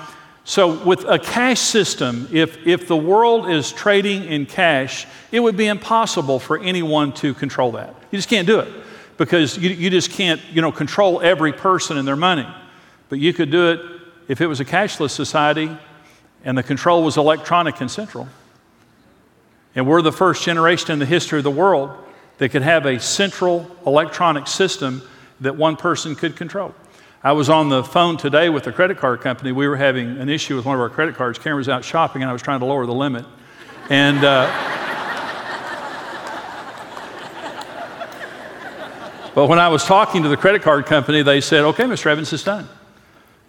so 0.43 0.83
with 0.83 1.03
a 1.05 1.17
cash 1.17 1.59
system, 1.59 2.27
if, 2.31 2.65
if 2.65 2.87
the 2.87 2.95
world 2.95 3.49
is 3.49 3.71
trading 3.71 4.23
in 4.25 4.45
cash, 4.45 5.07
it 5.31 5.39
would 5.39 5.57
be 5.57 5.67
impossible 5.67 6.39
for 6.39 6.59
anyone 6.59 7.11
to 7.13 7.33
control 7.33 7.71
that. 7.73 7.95
You 8.11 8.17
just 8.17 8.29
can't 8.29 8.47
do 8.47 8.59
it 8.59 8.71
because 9.17 9.57
you, 9.57 9.69
you 9.69 9.89
just 9.89 10.11
can't 10.11 10.41
you 10.51 10.61
know, 10.61 10.71
control 10.71 11.21
every 11.21 11.53
person 11.53 11.97
and 11.97 12.07
their 12.07 12.15
money. 12.15 12.47
But 13.09 13.19
you 13.19 13.33
could 13.33 13.51
do 13.51 13.71
it 13.71 13.81
if 14.27 14.41
it 14.41 14.47
was 14.47 14.59
a 14.59 14.65
cashless 14.65 15.11
society 15.11 15.75
and 16.43 16.57
the 16.57 16.63
control 16.63 17.03
was 17.03 17.17
electronic 17.17 17.81
and 17.81 17.89
central. 17.89 18.27
And 19.75 19.87
we're 19.87 20.01
the 20.01 20.11
first 20.11 20.43
generation 20.43 20.91
in 20.91 20.99
the 20.99 21.05
history 21.05 21.39
of 21.39 21.43
the 21.43 21.51
world 21.51 21.91
that 22.37 22.49
could 22.49 22.61
have 22.61 22.85
a 22.85 22.99
central 22.99 23.69
electronic 23.85 24.47
system 24.47 25.01
that 25.39 25.55
one 25.55 25.75
person 25.75 26.15
could 26.15 26.35
control. 26.35 26.73
I 27.23 27.33
was 27.33 27.49
on 27.49 27.69
the 27.69 27.83
phone 27.83 28.17
today 28.17 28.49
with 28.49 28.65
a 28.67 28.71
credit 28.71 28.97
card 28.97 29.21
company. 29.21 29.51
We 29.51 29.67
were 29.67 29.77
having 29.77 30.17
an 30.17 30.27
issue 30.27 30.55
with 30.55 30.65
one 30.65 30.75
of 30.75 30.81
our 30.81 30.89
credit 30.89 31.15
cards. 31.15 31.37
Karen 31.37 31.57
was 31.57 31.69
out 31.69 31.85
shopping, 31.85 32.23
and 32.23 32.29
I 32.29 32.33
was 32.33 32.41
trying 32.41 32.59
to 32.61 32.65
lower 32.65 32.85
the 32.87 32.93
limit. 32.93 33.25
And 33.89 34.23
uh, 34.23 34.47
but 39.35 39.47
when 39.47 39.59
I 39.59 39.67
was 39.67 39.83
talking 39.83 40.23
to 40.23 40.29
the 40.29 40.37
credit 40.37 40.63
card 40.63 40.87
company, 40.87 41.21
they 41.21 41.41
said, 41.41 41.63
"Okay, 41.63 41.83
Mr. 41.83 42.07
Evans, 42.07 42.33
it's 42.33 42.43
done." 42.43 42.67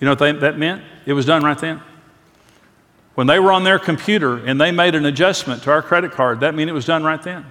You 0.00 0.05
know 0.05 0.12
what 0.12 0.19
they, 0.19 0.33
that 0.33 0.59
meant? 0.59 0.83
It 1.07 1.14
was 1.14 1.25
done 1.25 1.43
right 1.43 1.59
then. 1.59 1.81
When 3.14 3.26
they 3.26 3.38
were 3.38 3.52
on 3.52 3.64
their 3.64 3.78
computer 3.78 4.38
and 4.45 4.61
they 4.61 4.71
made 4.71 4.95
an 4.95 5.04
adjustment 5.04 5.62
to 5.64 5.71
our 5.71 5.83
credit 5.83 6.12
card, 6.12 6.40
that 6.40 6.54
meant 6.54 6.71
it 6.71 6.73
was 6.73 6.87
done 6.87 7.04
right 7.04 7.23
then. 7.23 7.45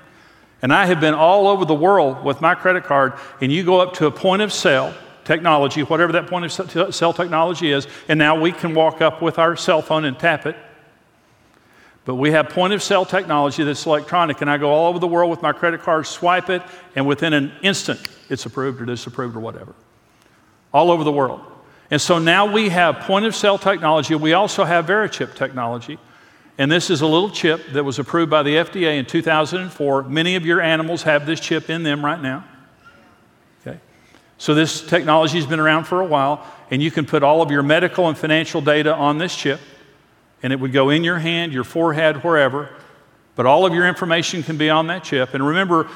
And 0.62 0.74
I 0.74 0.86
have 0.86 1.00
been 1.00 1.14
all 1.14 1.48
over 1.48 1.66
the 1.66 1.76
world 1.76 2.24
with 2.24 2.42
my 2.42 2.56
credit 2.56 2.84
card, 2.84 3.14
and 3.42 3.52
you 3.52 3.64
go 3.64 3.80
up 3.80 3.94
to 3.96 4.06
a 4.06 4.12
point 4.12 4.42
of 4.42 4.54
sale 4.54 4.94
technology, 5.24 5.82
whatever 5.82 6.14
that 6.14 6.28
point 6.28 6.46
of 6.46 6.94
sale 6.96 7.14
technology 7.14 7.72
is, 7.72 7.88
and 8.08 8.18
now 8.18 8.40
we 8.40 8.52
can 8.52 8.74
walk 8.74 9.02
up 9.02 9.22
with 9.22 9.40
our 9.40 9.56
cell 9.56 9.82
phone 9.82 10.06
and 10.06 10.18
tap 10.20 10.46
it. 10.46 10.56
But 12.06 12.16
we 12.16 12.32
have 12.32 12.50
point 12.50 12.74
of 12.74 12.82
sale 12.82 13.06
technology 13.06 13.64
that's 13.64 13.86
electronic, 13.86 14.42
and 14.42 14.50
I 14.50 14.58
go 14.58 14.72
all 14.72 14.90
over 14.90 14.98
the 14.98 15.08
world 15.08 15.30
with 15.30 15.44
my 15.44 15.52
credit 15.52 15.82
card, 15.82 16.08
swipe 16.08 16.50
it, 16.50 16.64
and 16.96 17.06
within 17.06 17.34
an 17.34 17.52
instant, 17.62 18.00
it's 18.30 18.46
approved 18.46 18.82
or 18.82 18.86
disapproved 18.86 19.36
or 19.36 19.40
whatever. 19.40 19.76
All 20.74 20.90
over 20.90 21.04
the 21.04 21.12
world. 21.12 21.42
And 21.92 22.02
so 22.02 22.18
now 22.18 22.52
we 22.52 22.70
have 22.70 23.02
point 23.02 23.26
of 23.26 23.36
sale 23.36 23.58
technology. 23.58 24.16
We 24.16 24.34
also 24.34 24.64
have 24.64 24.88
Verichip 24.88 25.36
technology. 25.36 26.00
And 26.58 26.72
this 26.72 26.90
is 26.90 27.02
a 27.02 27.08
little 27.08 27.30
chip 27.30 27.74
that 27.74 27.84
was 27.84 28.00
approved 28.00 28.32
by 28.32 28.44
the 28.44 28.56
FDA 28.56 28.98
in 28.98 29.06
2004. 29.06 30.04
Many 30.04 30.36
of 30.36 30.46
your 30.46 30.62
animals 30.62 31.04
have 31.04 31.26
this 31.26 31.40
chip 31.40 31.70
in 31.70 31.84
them 31.84 32.04
right 32.04 32.22
now. 32.22 32.46
Okay. 33.62 33.80
So 34.38 34.56
this 34.56 34.82
technology 34.82 35.38
has 35.38 35.46
been 35.46 35.60
around 35.60 35.84
for 35.84 36.02
a 36.02 36.06
while, 36.06 36.46
and 36.72 36.82
you 36.82 36.90
can 36.90 37.06
put 37.06 37.22
all 37.22 37.42
of 37.42 37.52
your 37.52 37.64
medical 37.64 38.08
and 38.08 38.18
financial 38.18 38.62
data 38.62 38.96
on 38.96 39.20
this 39.20 39.36
chip 39.36 39.60
and 40.44 40.52
it 40.52 40.60
would 40.60 40.72
go 40.72 40.90
in 40.90 41.04
your 41.04 41.20
hand, 41.20 41.54
your 41.54 41.64
forehead, 41.64 42.24
wherever. 42.24 42.70
But 43.42 43.48
all 43.48 43.66
of 43.66 43.74
your 43.74 43.88
information 43.88 44.44
can 44.44 44.58
be 44.58 44.70
on 44.70 44.86
that 44.86 45.04
chip. 45.04 45.34
And 45.34 45.44
remember, 45.44 45.90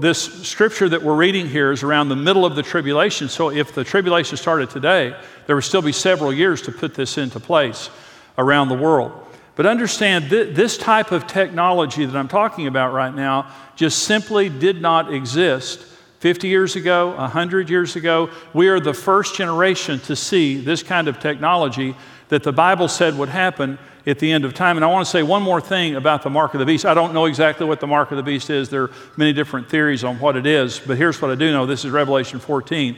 this 0.00 0.46
scripture 0.46 0.86
that 0.86 1.02
we're 1.02 1.16
reading 1.16 1.48
here 1.48 1.72
is 1.72 1.82
around 1.82 2.10
the 2.10 2.14
middle 2.14 2.44
of 2.44 2.56
the 2.56 2.62
tribulation. 2.62 3.30
So 3.30 3.50
if 3.50 3.74
the 3.74 3.84
tribulation 3.84 4.36
started 4.36 4.68
today, 4.68 5.18
there 5.46 5.56
would 5.56 5.64
still 5.64 5.80
be 5.80 5.92
several 5.92 6.30
years 6.30 6.60
to 6.60 6.72
put 6.72 6.94
this 6.94 7.16
into 7.16 7.40
place 7.40 7.88
around 8.36 8.68
the 8.68 8.74
world. 8.74 9.12
But 9.56 9.64
understand 9.64 10.28
th- 10.28 10.54
this 10.54 10.76
type 10.76 11.10
of 11.10 11.26
technology 11.26 12.04
that 12.04 12.14
I'm 12.14 12.28
talking 12.28 12.66
about 12.66 12.92
right 12.92 13.14
now 13.14 13.50
just 13.76 14.00
simply 14.00 14.50
did 14.50 14.82
not 14.82 15.10
exist 15.10 15.86
50 16.20 16.48
years 16.48 16.76
ago, 16.76 17.16
100 17.16 17.70
years 17.70 17.96
ago. 17.96 18.28
We 18.52 18.68
are 18.68 18.78
the 18.78 18.92
first 18.92 19.34
generation 19.36 20.00
to 20.00 20.14
see 20.14 20.60
this 20.60 20.82
kind 20.82 21.08
of 21.08 21.18
technology 21.18 21.96
that 22.28 22.42
the 22.42 22.52
Bible 22.52 22.88
said 22.88 23.16
would 23.16 23.30
happen 23.30 23.78
at 24.06 24.18
the 24.18 24.30
end 24.30 24.44
of 24.44 24.52
time. 24.52 24.76
And 24.76 24.84
I 24.84 24.88
want 24.88 25.06
to 25.06 25.10
say 25.10 25.22
one 25.22 25.42
more 25.42 25.62
thing 25.62 25.96
about 25.96 26.22
the 26.22 26.28
mark 26.28 26.52
of 26.52 26.60
the 26.60 26.66
beast. 26.66 26.84
I 26.84 26.92
don't 26.92 27.14
know 27.14 27.24
exactly 27.24 27.66
what 27.66 27.80
the 27.80 27.86
mark 27.86 28.10
of 28.10 28.18
the 28.18 28.22
beast 28.22 28.50
is. 28.50 28.68
There 28.68 28.84
are 28.84 28.90
many 29.16 29.32
different 29.32 29.70
theories 29.70 30.04
on 30.04 30.20
what 30.20 30.36
it 30.36 30.46
is, 30.46 30.78
but 30.78 30.98
here's 30.98 31.20
what 31.22 31.30
I 31.30 31.36
do 31.36 31.52
know. 31.52 31.64
This 31.64 31.86
is 31.86 31.90
Revelation 31.90 32.38
14. 32.38 32.96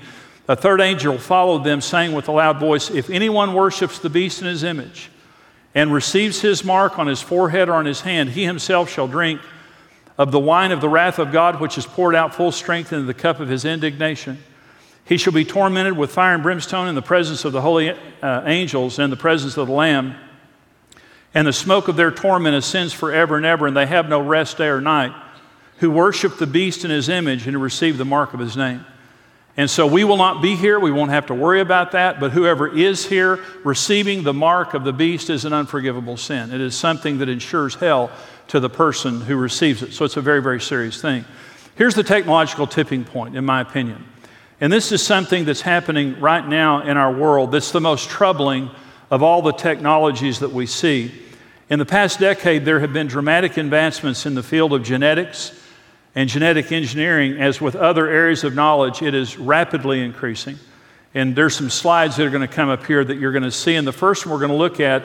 A 0.49 0.57
third 0.57 0.81
angel 0.81 1.17
followed 1.17 1.63
them, 1.63 1.81
saying 1.81 2.13
with 2.13 2.27
a 2.27 2.33
loud 2.33 2.59
voice, 2.59 2.91
If 2.91 3.09
anyone 3.09 3.55
worships 3.55 4.01
the 4.01 4.11
beast 4.11 4.41
in 4.41 4.49
his 4.49 4.65
image 4.65 5.11
and 5.77 5.93
receives 5.93 6.41
his 6.41 6.65
mark 6.65 6.99
on 6.99 7.07
his 7.07 7.23
forehead 7.23 7.69
or 7.69 7.75
on 7.75 7.87
his 7.87 8.01
hand, 8.01 8.31
he 8.31 8.45
himself 8.45 8.91
shall 8.91 9.07
drink 9.07 9.41
of 10.19 10.33
the 10.33 10.39
wine 10.39 10.73
of 10.73 10.81
the 10.81 10.89
wrath 10.89 11.19
of 11.19 11.33
God, 11.33 11.61
which 11.61 11.79
is 11.79 11.87
poured 11.87 12.15
out 12.15 12.35
full 12.35 12.53
strength 12.53 12.93
into 12.93 13.05
the 13.05 13.15
cup 13.15 13.41
of 13.41 13.49
his 13.49 13.65
indignation. 13.65 14.43
He 15.05 15.17
shall 15.17 15.33
be 15.33 15.45
tormented 15.45 15.97
with 15.97 16.13
fire 16.13 16.35
and 16.35 16.43
brimstone 16.43 16.89
in 16.89 16.95
the 16.95 17.03
presence 17.03 17.45
of 17.45 17.53
the 17.53 17.61
holy 17.61 17.91
uh, 17.91 18.43
angels 18.47 18.99
and 18.99 19.13
the 19.13 19.17
presence 19.17 19.57
of 19.57 19.67
the 19.67 19.73
Lamb 19.73 20.15
and 21.35 21.47
the 21.47 21.53
smoke 21.53 21.89
of 21.89 21.97
their 21.97 22.11
torment 22.11 22.55
ascends 22.55 22.93
forever 22.93 23.37
and 23.37 23.47
ever, 23.47 23.67
and 23.67 23.77
they 23.77 23.87
have 23.87 24.09
no 24.09 24.21
rest 24.21 24.59
day 24.59 24.67
or 24.67 24.81
night, 24.81 25.13
who 25.79 25.91
worship 25.91 26.37
the 26.37 26.47
beast 26.47 26.85
in 26.85 26.91
his 26.91 27.09
image 27.09 27.47
and 27.47 27.61
receive 27.61 27.97
the 27.97 28.05
mark 28.05 28.35
of 28.35 28.41
his 28.41 28.57
name. 28.57 28.85
And 29.57 29.69
so 29.69 29.87
we 29.87 30.05
will 30.05 30.17
not 30.17 30.41
be 30.41 30.57
here. 30.57 30.81
We 30.81 30.91
won't 30.91 31.11
have 31.11 31.27
to 31.27 31.35
worry 31.35 31.61
about 31.61 31.93
that. 31.93 32.21
But 32.21 32.33
whoever 32.33 32.75
is 32.75 33.05
here, 33.05 33.39
receiving 33.65 34.23
the 34.23 34.33
mark 34.33 34.73
of 34.73 34.85
the 34.85 34.95
beast 34.95 35.29
is 35.29 35.45
an 35.45 35.53
unforgivable 35.53 36.17
sin. 36.17 36.53
It 36.53 36.61
is 36.61 36.75
something 36.75 37.19
that 37.19 37.29
ensures 37.29 37.75
hell 37.75 38.11
to 38.49 38.61
the 38.61 38.71
person 38.71 39.21
who 39.21 39.37
receives 39.37 39.83
it. 39.83 39.93
So 39.93 40.05
it's 40.05 40.17
a 40.17 40.21
very, 40.21 40.43
very 40.43 40.61
serious 40.61 41.01
thing. 41.01 41.25
Here's 41.75 41.95
the 41.95 42.03
technological 42.03 42.67
tipping 42.67 43.05
point, 43.05 43.37
in 43.37 43.45
my 43.45 43.61
opinion. 43.61 44.05
And 44.61 44.73
this 44.73 44.93
is 44.93 45.03
something 45.03 45.45
that's 45.45 45.63
happening 45.63 46.21
right 46.21 46.47
now 46.47 46.83
in 46.83 46.97
our 46.97 47.13
world 47.13 47.51
that's 47.51 47.73
the 47.73 47.81
most 47.81 48.09
troubling 48.09 48.71
of 49.11 49.23
all 49.23 49.43
the 49.43 49.53
technologies 49.53 50.39
that 50.39 50.53
we 50.53 50.67
see. 50.67 51.13
In 51.69 51.79
the 51.79 51.87
past 51.87 52.21
decade, 52.21 52.65
there 52.65 52.81
have 52.81 52.93
been 52.93 53.07
dramatic 53.07 53.57
advancements 53.57 54.27
in 54.27 54.35
the 54.35 54.43
field 54.43 54.73
of 54.73 54.83
genetics 54.83 55.59
and 56.15 56.29
genetic 56.29 56.71
engineering. 56.71 57.41
As 57.41 57.61
with 57.61 57.75
other 57.75 58.07
areas 58.09 58.45
of 58.45 58.55
knowledge, 58.55 59.03
it 59.03 59.15
is 59.15 59.39
rapidly 59.39 60.03
increasing. 60.03 60.59
And 61.15 61.35
there's 61.35 61.57
some 61.57 61.71
slides 61.71 62.17
that 62.17 62.27
are 62.27 62.31
going 62.31 62.47
to 62.47 62.55
come 62.55 62.69
up 62.69 62.87
here 62.87 63.05
that 63.05 63.17
you're 63.17 63.33
going 63.33 63.43
to 63.43 63.51
see. 63.51 63.75
And 63.75 63.87
the 63.87 63.93
first 63.93 64.25
one 64.25 64.33
we're 64.33 64.39
going 64.39 64.51
to 64.51 64.57
look 64.57 64.81
at 64.81 65.05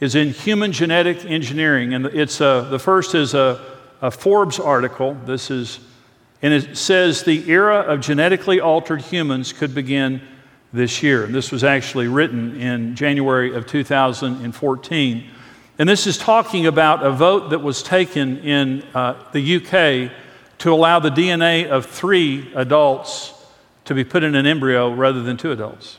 is 0.00 0.14
in 0.14 0.30
human 0.30 0.72
genetic 0.72 1.24
engineering. 1.24 1.94
And 1.94 2.06
it's 2.06 2.40
a, 2.40 2.66
the 2.70 2.78
first 2.78 3.14
is 3.14 3.34
a, 3.34 3.60
a 4.02 4.10
Forbes 4.10 4.60
article. 4.60 5.14
This 5.24 5.50
is, 5.50 5.80
and 6.42 6.52
it 6.52 6.76
says 6.76 7.22
the 7.22 7.48
era 7.50 7.80
of 7.80 8.00
genetically 8.00 8.60
altered 8.60 9.00
humans 9.00 9.52
could 9.52 9.74
begin 9.74 10.20
this 10.72 11.02
year. 11.02 11.24
And 11.24 11.34
this 11.34 11.50
was 11.50 11.64
actually 11.64 12.08
written 12.08 12.60
in 12.60 12.94
January 12.94 13.54
of 13.54 13.66
2014. 13.66 15.30
And 15.78 15.88
this 15.88 16.06
is 16.06 16.18
talking 16.18 16.66
about 16.66 17.04
a 17.04 17.10
vote 17.10 17.50
that 17.50 17.60
was 17.60 17.82
taken 17.82 18.38
in 18.38 18.82
uh, 18.94 19.14
the 19.32 19.56
UK 19.56 20.12
to 20.58 20.72
allow 20.72 20.98
the 20.98 21.10
DNA 21.10 21.68
of 21.68 21.86
three 21.86 22.52
adults 22.54 23.32
to 23.84 23.94
be 23.94 24.04
put 24.04 24.24
in 24.24 24.34
an 24.34 24.46
embryo 24.46 24.92
rather 24.92 25.22
than 25.22 25.36
two 25.36 25.52
adults. 25.52 25.98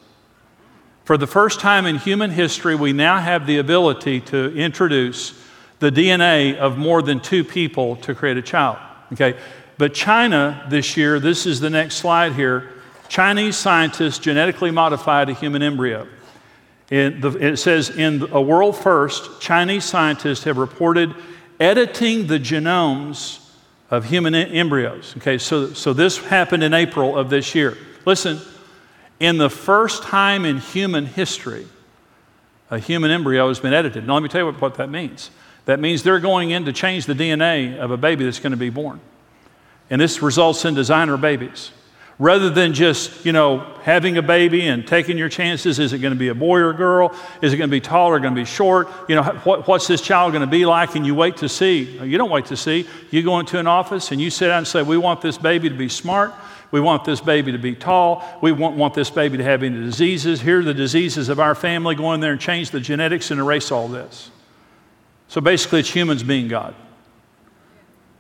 For 1.07 1.17
the 1.17 1.25
first 1.25 1.61
time 1.61 1.85
in 1.85 1.95
human 1.95 2.31
history, 2.31 2.75
we 2.75 2.91
now 2.91 3.17
have 3.17 3.47
the 3.47 3.59
ability 3.59 4.19
to 4.19 4.53
introduce 4.53 5.41
the 5.79 5.89
DNA 5.89 6.57
of 6.57 6.77
more 6.77 7.01
than 7.01 7.21
two 7.21 7.45
people 7.45 7.95
to 7.95 8.13
create 8.13 8.35
a 8.35 8.41
child. 8.41 8.77
Okay? 9.13 9.39
But 9.77 9.93
China 9.93 10.67
this 10.69 10.97
year, 10.97 11.21
this 11.21 11.45
is 11.45 11.61
the 11.61 11.69
next 11.69 11.95
slide 11.95 12.33
here, 12.33 12.73
Chinese 13.07 13.55
scientists 13.55 14.19
genetically 14.19 14.69
modified 14.69 15.29
a 15.29 15.33
human 15.33 15.63
embryo. 15.63 16.09
It, 16.89 17.21
the, 17.21 17.31
it 17.51 17.55
says, 17.55 17.89
in 17.89 18.23
a 18.33 18.41
world 18.41 18.75
first, 18.75 19.39
Chinese 19.39 19.85
scientists 19.85 20.43
have 20.43 20.57
reported 20.57 21.15
editing 21.57 22.27
the 22.27 22.37
genomes 22.37 23.49
of 23.89 24.03
human 24.03 24.35
embryos. 24.35 25.13
Okay, 25.15 25.37
so, 25.37 25.71
so 25.71 25.93
this 25.93 26.17
happened 26.17 26.63
in 26.63 26.73
April 26.73 27.17
of 27.17 27.29
this 27.29 27.55
year. 27.55 27.77
Listen, 28.05 28.41
in 29.19 29.37
the 29.37 29.49
first 29.49 30.03
time 30.03 30.45
in 30.45 30.57
human 30.57 31.05
history, 31.05 31.67
a 32.69 32.79
human 32.79 33.11
embryo 33.11 33.47
has 33.47 33.59
been 33.59 33.73
edited. 33.73 34.05
Now, 34.05 34.15
let 34.15 34.23
me 34.23 34.29
tell 34.29 34.41
you 34.41 34.45
what, 34.45 34.61
what 34.61 34.75
that 34.75 34.89
means. 34.89 35.31
That 35.65 35.79
means 35.79 36.03
they're 36.03 36.19
going 36.19 36.51
in 36.51 36.65
to 36.65 36.73
change 36.73 37.05
the 37.05 37.13
DNA 37.13 37.77
of 37.77 37.91
a 37.91 37.97
baby 37.97 38.25
that's 38.25 38.39
going 38.39 38.51
to 38.51 38.57
be 38.57 38.69
born. 38.69 38.99
And 39.89 39.99
this 39.99 40.21
results 40.21 40.65
in 40.65 40.73
designer 40.73 41.17
babies 41.17 41.71
rather 42.19 42.49
than 42.49 42.73
just, 42.73 43.25
you 43.25 43.31
know, 43.31 43.59
having 43.83 44.17
a 44.17 44.21
baby 44.21 44.67
and 44.67 44.87
taking 44.87 45.17
your 45.17 45.29
chances. 45.29 45.77
Is 45.77 45.93
it 45.93 45.99
going 45.99 46.13
to 46.13 46.19
be 46.19 46.29
a 46.29 46.35
boy 46.35 46.57
or 46.59 46.71
a 46.71 46.75
girl? 46.75 47.15
Is 47.41 47.53
it 47.53 47.57
going 47.57 47.69
to 47.69 47.75
be 47.75 47.81
tall 47.81 48.09
or 48.09 48.19
going 48.19 48.33
to 48.33 48.41
be 48.41 48.45
short? 48.45 48.87
You 49.07 49.15
know, 49.15 49.23
what, 49.23 49.67
what's 49.67 49.87
this 49.87 50.01
child 50.01 50.31
going 50.33 50.41
to 50.41 50.47
be 50.49 50.65
like? 50.65 50.95
And 50.95 51.05
you 51.05 51.15
wait 51.15 51.37
to 51.37 51.49
see. 51.49 51.97
You 51.99 52.17
don't 52.17 52.31
wait 52.31 52.47
to 52.47 52.57
see. 52.57 52.87
You 53.11 53.23
go 53.23 53.39
into 53.39 53.59
an 53.59 53.67
office 53.67 54.11
and 54.11 54.19
you 54.19 54.29
sit 54.29 54.47
down 54.47 54.59
and 54.59 54.67
say, 54.67 54.81
We 54.81 54.97
want 54.97 55.21
this 55.21 55.37
baby 55.37 55.69
to 55.69 55.75
be 55.75 55.89
smart. 55.89 56.33
We 56.71 56.79
want 56.79 57.05
this 57.05 57.21
baby 57.21 57.51
to 57.53 57.57
be 57.57 57.75
tall. 57.75 58.23
We 58.41 58.51
want, 58.51 58.75
want 58.75 58.93
this 58.93 59.09
baby 59.09 59.37
to 59.37 59.43
have 59.43 59.63
any 59.63 59.79
diseases. 59.79 60.41
Here 60.41 60.59
are 60.59 60.63
the 60.63 60.73
diseases 60.73 61.29
of 61.29 61.39
our 61.39 61.55
family. 61.55 61.95
Go 61.95 62.13
in 62.13 62.19
there 62.19 62.33
and 62.33 62.41
change 62.41 62.71
the 62.71 62.79
genetics 62.79 63.31
and 63.31 63.39
erase 63.39 63.71
all 63.71 63.87
this. 63.87 64.31
So 65.29 65.41
basically, 65.41 65.81
it's 65.81 65.93
humans 65.93 66.23
being 66.23 66.47
God. 66.47 66.75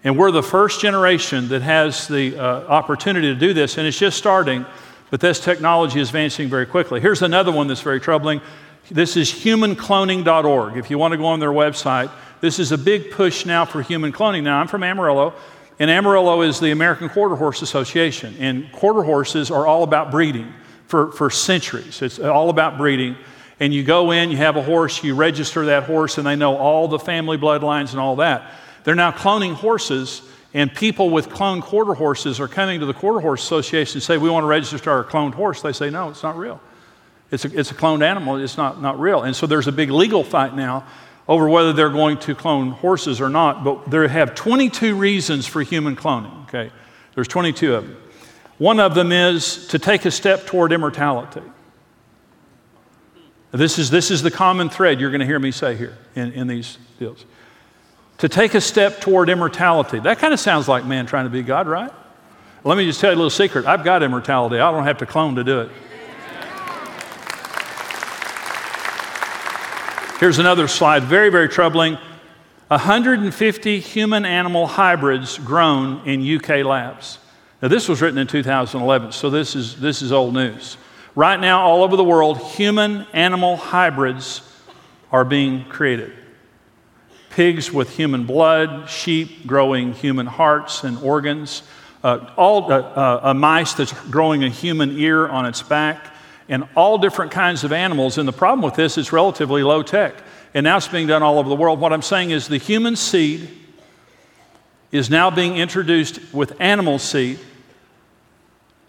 And 0.03 0.17
we're 0.17 0.31
the 0.31 0.43
first 0.43 0.79
generation 0.79 1.49
that 1.49 1.61
has 1.61 2.07
the 2.07 2.37
uh, 2.37 2.67
opportunity 2.67 3.33
to 3.33 3.39
do 3.39 3.53
this, 3.53 3.77
and 3.77 3.87
it's 3.87 3.97
just 3.97 4.17
starting, 4.17 4.65
but 5.09 5.19
this 5.19 5.39
technology 5.39 5.99
is 5.99 6.09
advancing 6.09 6.47
very 6.47 6.65
quickly. 6.65 7.01
Here's 7.01 7.21
another 7.21 7.51
one 7.51 7.67
that's 7.67 7.81
very 7.81 7.99
troubling. 7.99 8.41
This 8.89 9.17
is 9.17 9.31
humancloning.org. 9.31 10.77
If 10.77 10.89
you 10.89 10.97
want 10.97 11.13
to 11.13 11.17
go 11.17 11.25
on 11.25 11.39
their 11.39 11.51
website, 11.51 12.11
this 12.39 12.59
is 12.59 12.71
a 12.71 12.77
big 12.77 13.11
push 13.11 13.45
now 13.45 13.65
for 13.65 13.81
human 13.81 14.13
cloning. 14.13 14.43
Now, 14.43 14.61
I'm 14.61 14.67
from 14.67 14.83
Amarillo, 14.83 15.33
and 15.79 15.91
Amarillo 15.91 16.41
is 16.41 16.59
the 16.59 16.71
American 16.71 17.09
Quarter 17.09 17.35
Horse 17.35 17.61
Association, 17.61 18.35
and 18.39 18.71
quarter 18.71 19.03
horses 19.03 19.51
are 19.51 19.67
all 19.67 19.83
about 19.83 20.11
breeding 20.11 20.51
for, 20.87 21.11
for 21.11 21.29
centuries. 21.29 22.01
It's 22.01 22.19
all 22.19 22.49
about 22.49 22.77
breeding. 22.77 23.15
And 23.59 23.73
you 23.73 23.83
go 23.83 24.11
in, 24.11 24.31
you 24.31 24.37
have 24.37 24.55
a 24.55 24.61
horse, 24.61 25.03
you 25.03 25.15
register 25.15 25.65
that 25.67 25.83
horse, 25.83 26.17
and 26.17 26.25
they 26.25 26.35
know 26.35 26.57
all 26.57 26.87
the 26.87 26.99
family 26.99 27.37
bloodlines 27.37 27.91
and 27.91 27.99
all 27.99 28.17
that. 28.17 28.51
They're 28.83 28.95
now 28.95 29.11
cloning 29.11 29.53
horses, 29.53 30.21
and 30.53 30.73
people 30.73 31.09
with 31.09 31.29
cloned 31.29 31.63
quarter 31.63 31.93
horses 31.93 32.39
are 32.39 32.47
coming 32.47 32.79
to 32.79 32.85
the 32.85 32.93
Quarter 32.93 33.19
Horse 33.19 33.43
Association 33.43 33.97
and 33.97 34.03
say, 34.03 34.17
We 34.17 34.29
want 34.29 34.43
to 34.43 34.47
register 34.47 34.91
our 34.91 35.03
cloned 35.03 35.33
horse. 35.33 35.61
They 35.61 35.73
say, 35.73 35.89
No, 35.89 36.09
it's 36.09 36.23
not 36.23 36.37
real. 36.37 36.61
It's 37.29 37.45
a, 37.45 37.59
it's 37.59 37.71
a 37.71 37.75
cloned 37.75 38.03
animal, 38.03 38.37
it's 38.37 38.57
not, 38.57 38.81
not 38.81 38.99
real. 38.99 39.23
And 39.23 39.35
so 39.35 39.47
there's 39.47 39.67
a 39.67 39.71
big 39.71 39.91
legal 39.91 40.23
fight 40.23 40.55
now 40.55 40.85
over 41.27 41.49
whether 41.49 41.73
they're 41.73 41.89
going 41.89 42.17
to 42.19 42.35
clone 42.35 42.71
horses 42.71 43.19
or 43.19 43.29
not, 43.29 43.63
but 43.63 43.89
they 43.89 44.07
have 44.07 44.33
22 44.33 44.95
reasons 44.95 45.45
for 45.45 45.61
human 45.61 45.95
cloning, 45.95 46.43
okay? 46.43 46.71
There's 47.15 47.27
22 47.27 47.75
of 47.75 47.87
them. 47.87 47.97
One 48.57 48.79
of 48.79 48.95
them 48.95 49.11
is 49.11 49.67
to 49.67 49.79
take 49.79 50.05
a 50.05 50.11
step 50.11 50.45
toward 50.45 50.71
immortality. 50.71 51.41
This 53.51 53.77
is, 53.79 53.89
this 53.89 54.11
is 54.11 54.21
the 54.21 54.31
common 54.31 54.69
thread 54.69 54.99
you're 54.99 55.11
going 55.11 55.21
to 55.21 55.25
hear 55.25 55.39
me 55.39 55.51
say 55.51 55.75
here 55.75 55.97
in, 56.15 56.31
in 56.33 56.47
these 56.47 56.77
deals 56.99 57.25
to 58.17 58.27
take 58.27 58.55
a 58.55 58.61
step 58.61 58.99
toward 58.99 59.29
immortality. 59.29 59.99
That 59.99 60.19
kind 60.19 60.33
of 60.33 60.39
sounds 60.39 60.67
like 60.67 60.85
man 60.85 61.05
trying 61.05 61.25
to 61.25 61.29
be 61.29 61.43
God, 61.43 61.67
right? 61.67 61.91
Let 62.63 62.77
me 62.77 62.85
just 62.85 62.99
tell 62.99 63.11
you 63.11 63.15
a 63.15 63.17
little 63.19 63.29
secret. 63.29 63.65
I've 63.65 63.83
got 63.83 64.03
immortality. 64.03 64.59
I 64.59 64.71
don't 64.71 64.83
have 64.83 64.97
to 64.99 65.05
clone 65.05 65.35
to 65.35 65.43
do 65.43 65.61
it. 65.61 65.71
Here's 70.19 70.39
another 70.39 70.67
slide, 70.67 71.03
very, 71.03 71.29
very 71.29 71.47
troubling. 71.47 71.95
150 72.69 73.79
human 73.79 74.25
animal 74.25 74.65
hybrids 74.65 75.37
grown 75.37 76.07
in 76.07 76.37
UK 76.37 76.65
labs. 76.65 77.19
Now, 77.61 77.67
this 77.67 77.87
was 77.87 78.01
written 78.01 78.17
in 78.17 78.25
2011, 78.25 79.11
so 79.11 79.29
this 79.29 79.55
is, 79.55 79.79
this 79.79 80.01
is 80.01 80.11
old 80.11 80.33
news. 80.33 80.77
Right 81.13 81.39
now, 81.39 81.61
all 81.61 81.83
over 81.83 81.95
the 81.95 82.03
world, 82.03 82.39
human 82.39 83.05
animal 83.13 83.57
hybrids 83.57 84.41
are 85.11 85.23
being 85.23 85.65
created. 85.65 86.13
Pigs 87.29 87.71
with 87.71 87.95
human 87.95 88.25
blood, 88.25 88.89
sheep 88.89 89.45
growing 89.45 89.93
human 89.93 90.25
hearts 90.25 90.83
and 90.83 90.97
organs, 90.97 91.61
uh, 92.03 92.31
all 92.35 92.73
uh, 92.73 92.79
uh, 92.79 93.19
a 93.21 93.33
mice 93.35 93.75
that's 93.75 93.93
growing 94.09 94.43
a 94.43 94.49
human 94.49 94.97
ear 94.97 95.27
on 95.27 95.45
its 95.45 95.61
back, 95.61 96.11
and 96.49 96.67
all 96.75 96.97
different 96.97 97.31
kinds 97.31 97.63
of 97.63 97.71
animals. 97.71 98.17
And 98.17 98.27
the 98.27 98.33
problem 98.33 98.61
with 98.61 98.75
this 98.75 98.97
is 98.97 99.11
relatively 99.11 99.63
low 99.63 99.83
tech. 99.83 100.15
And 100.53 100.63
now 100.63 100.77
it's 100.77 100.87
being 100.87 101.07
done 101.07 101.23
all 101.23 101.39
over 101.39 101.49
the 101.49 101.55
world. 101.55 101.79
What 101.79 101.93
I'm 101.93 102.01
saying 102.01 102.31
is 102.31 102.47
the 102.47 102.57
human 102.57 102.95
seed 102.95 103.49
is 104.91 105.09
now 105.09 105.29
being 105.29 105.57
introduced 105.57 106.19
with 106.33 106.59
animal 106.59 106.99
seed 106.99 107.39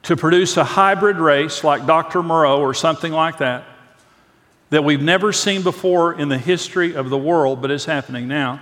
to 0.05 0.17
produce 0.17 0.57
a 0.57 0.65
hybrid 0.65 1.17
race 1.17 1.65
like 1.65 1.85
Dr. 1.85 2.23
Moreau 2.23 2.61
or 2.61 2.73
something 2.73 3.13
like 3.13 3.39
that, 3.39 3.65
that 4.71 4.85
we've 4.85 5.03
never 5.03 5.33
seen 5.33 5.63
before 5.63 6.19
in 6.19 6.29
the 6.29 6.39
history 6.39 6.95
of 6.95 7.11
the 7.11 7.19
world, 7.19 7.61
but 7.61 7.71
it's 7.71 7.85
happening 7.85 8.29
now. 8.29 8.61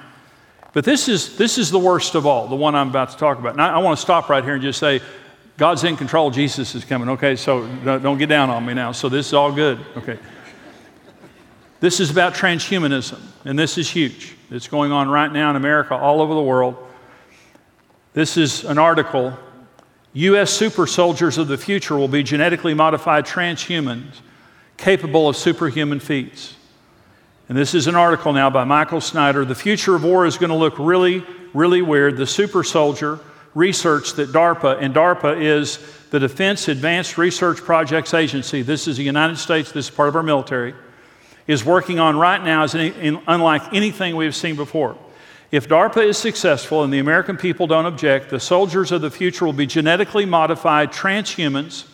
But 0.73 0.85
this 0.85 1.09
is, 1.09 1.37
this 1.37 1.59
is 1.59 1.71
the 1.71 1.79
worst 1.79 2.15
of 2.15 2.26
all, 2.26 2.49
the 2.49 2.57
one 2.57 2.75
I'm 2.75 2.88
about 2.88 3.11
to 3.11 3.17
talk 3.17 3.38
about. 3.38 3.53
And 3.53 3.62
I, 3.62 3.75
I 3.75 3.79
want 3.79 3.99
to 3.99 4.03
stop 4.03 4.29
right 4.29 4.43
here 4.43 4.55
and 4.55 4.62
just 4.62 4.79
say, 4.79 5.00
God's 5.57 5.85
in 5.85 5.97
control, 5.97 6.31
Jesus 6.31 6.75
is 6.75 6.85
coming. 6.85 7.09
Okay, 7.11 7.37
so 7.37 7.67
don't 7.85 8.19
get 8.19 8.29
down 8.29 8.51
on 8.51 8.65
me 8.67 8.75
now. 8.75 8.93
So 8.93 9.09
this 9.09 9.29
is 9.29 9.35
all 9.35 9.53
good. 9.53 9.79
Okay. 9.97 10.19
This 11.81 12.01
is 12.01 12.11
about 12.11 12.35
transhumanism, 12.35 13.21
and 13.45 13.59
this 13.59 13.79
is 13.79 13.89
huge. 13.89 14.35
It's 14.51 14.69
going 14.69 14.93
on 14.93 15.09
right 15.09 15.31
now 15.31 15.51
in 15.51 15.57
America, 15.57 15.95
all 15.95 16.21
over 16.21 16.35
the 16.35 16.43
world. 16.43 16.77
This 18.13 18.37
is 18.37 18.65
an 18.65 18.79
article 18.79 19.37
U.S. 20.15 20.51
super 20.51 20.87
soldiers 20.87 21.37
of 21.37 21.47
the 21.47 21.59
future 21.59 21.95
will 21.95 22.09
be 22.09 22.23
genetically 22.23 22.73
modified 22.73 23.27
transhumans 23.27 24.21
capable 24.79 25.29
of 25.29 25.37
superhuman 25.37 26.01
feats. 26.01 26.57
And 27.51 27.59
this 27.59 27.75
is 27.75 27.87
an 27.87 27.97
article 27.97 28.33
now 28.33 28.49
by 28.49 28.65
Michael 28.65 29.03
Snyder. 29.03 29.45
The 29.45 29.55
future 29.55 29.95
of 29.95 30.05
war 30.05 30.25
is 30.25 30.39
going 30.39 30.49
to 30.49 30.57
look 30.57 30.79
really, 30.79 31.23
really 31.53 31.83
weird. 31.83 32.17
The 32.17 32.27
super 32.27 32.65
soldier 32.65 33.21
research 33.57 34.13
that 34.13 34.33
DARPA, 34.33 34.77
and 34.83 34.95
DARPA 34.95 35.41
is 35.41 35.79
the 36.11 36.21
Defense 36.21 36.69
Advanced 36.69 37.17
Research 37.17 37.57
Projects 37.57 38.13
Agency. 38.13 38.61
This 38.61 38.87
is 38.87 38.99
the 38.99 39.03
United 39.03 39.39
States, 39.39 39.73
this 39.73 39.87
is 39.87 39.91
part 39.91 40.11
of 40.11 40.15
our 40.15 40.23
military, 40.23 40.75
is 41.47 41.65
working 41.65 41.99
on 41.99 42.19
right 42.19 42.45
now 42.45 42.65
is 42.65 42.75
unlike 42.75 43.73
anything 43.73 44.15
we've 44.15 44.37
seen 44.37 44.57
before. 44.57 44.99
If 45.51 45.69
DARPA 45.69 46.05
is 46.05 46.19
successful 46.19 46.85
and 46.85 46.93
the 46.93 46.99
American 46.99 47.39
people 47.39 47.67
don't 47.67 47.87
object, 47.87 48.29
the 48.29 48.39
soldiers 48.39 48.93
of 48.93 49.01
the 49.01 49.11
future 49.11 49.47
will 49.47 49.55
be 49.55 49.67
genetically 49.67 50.27
modified 50.27 50.93
transhumans 50.93 51.87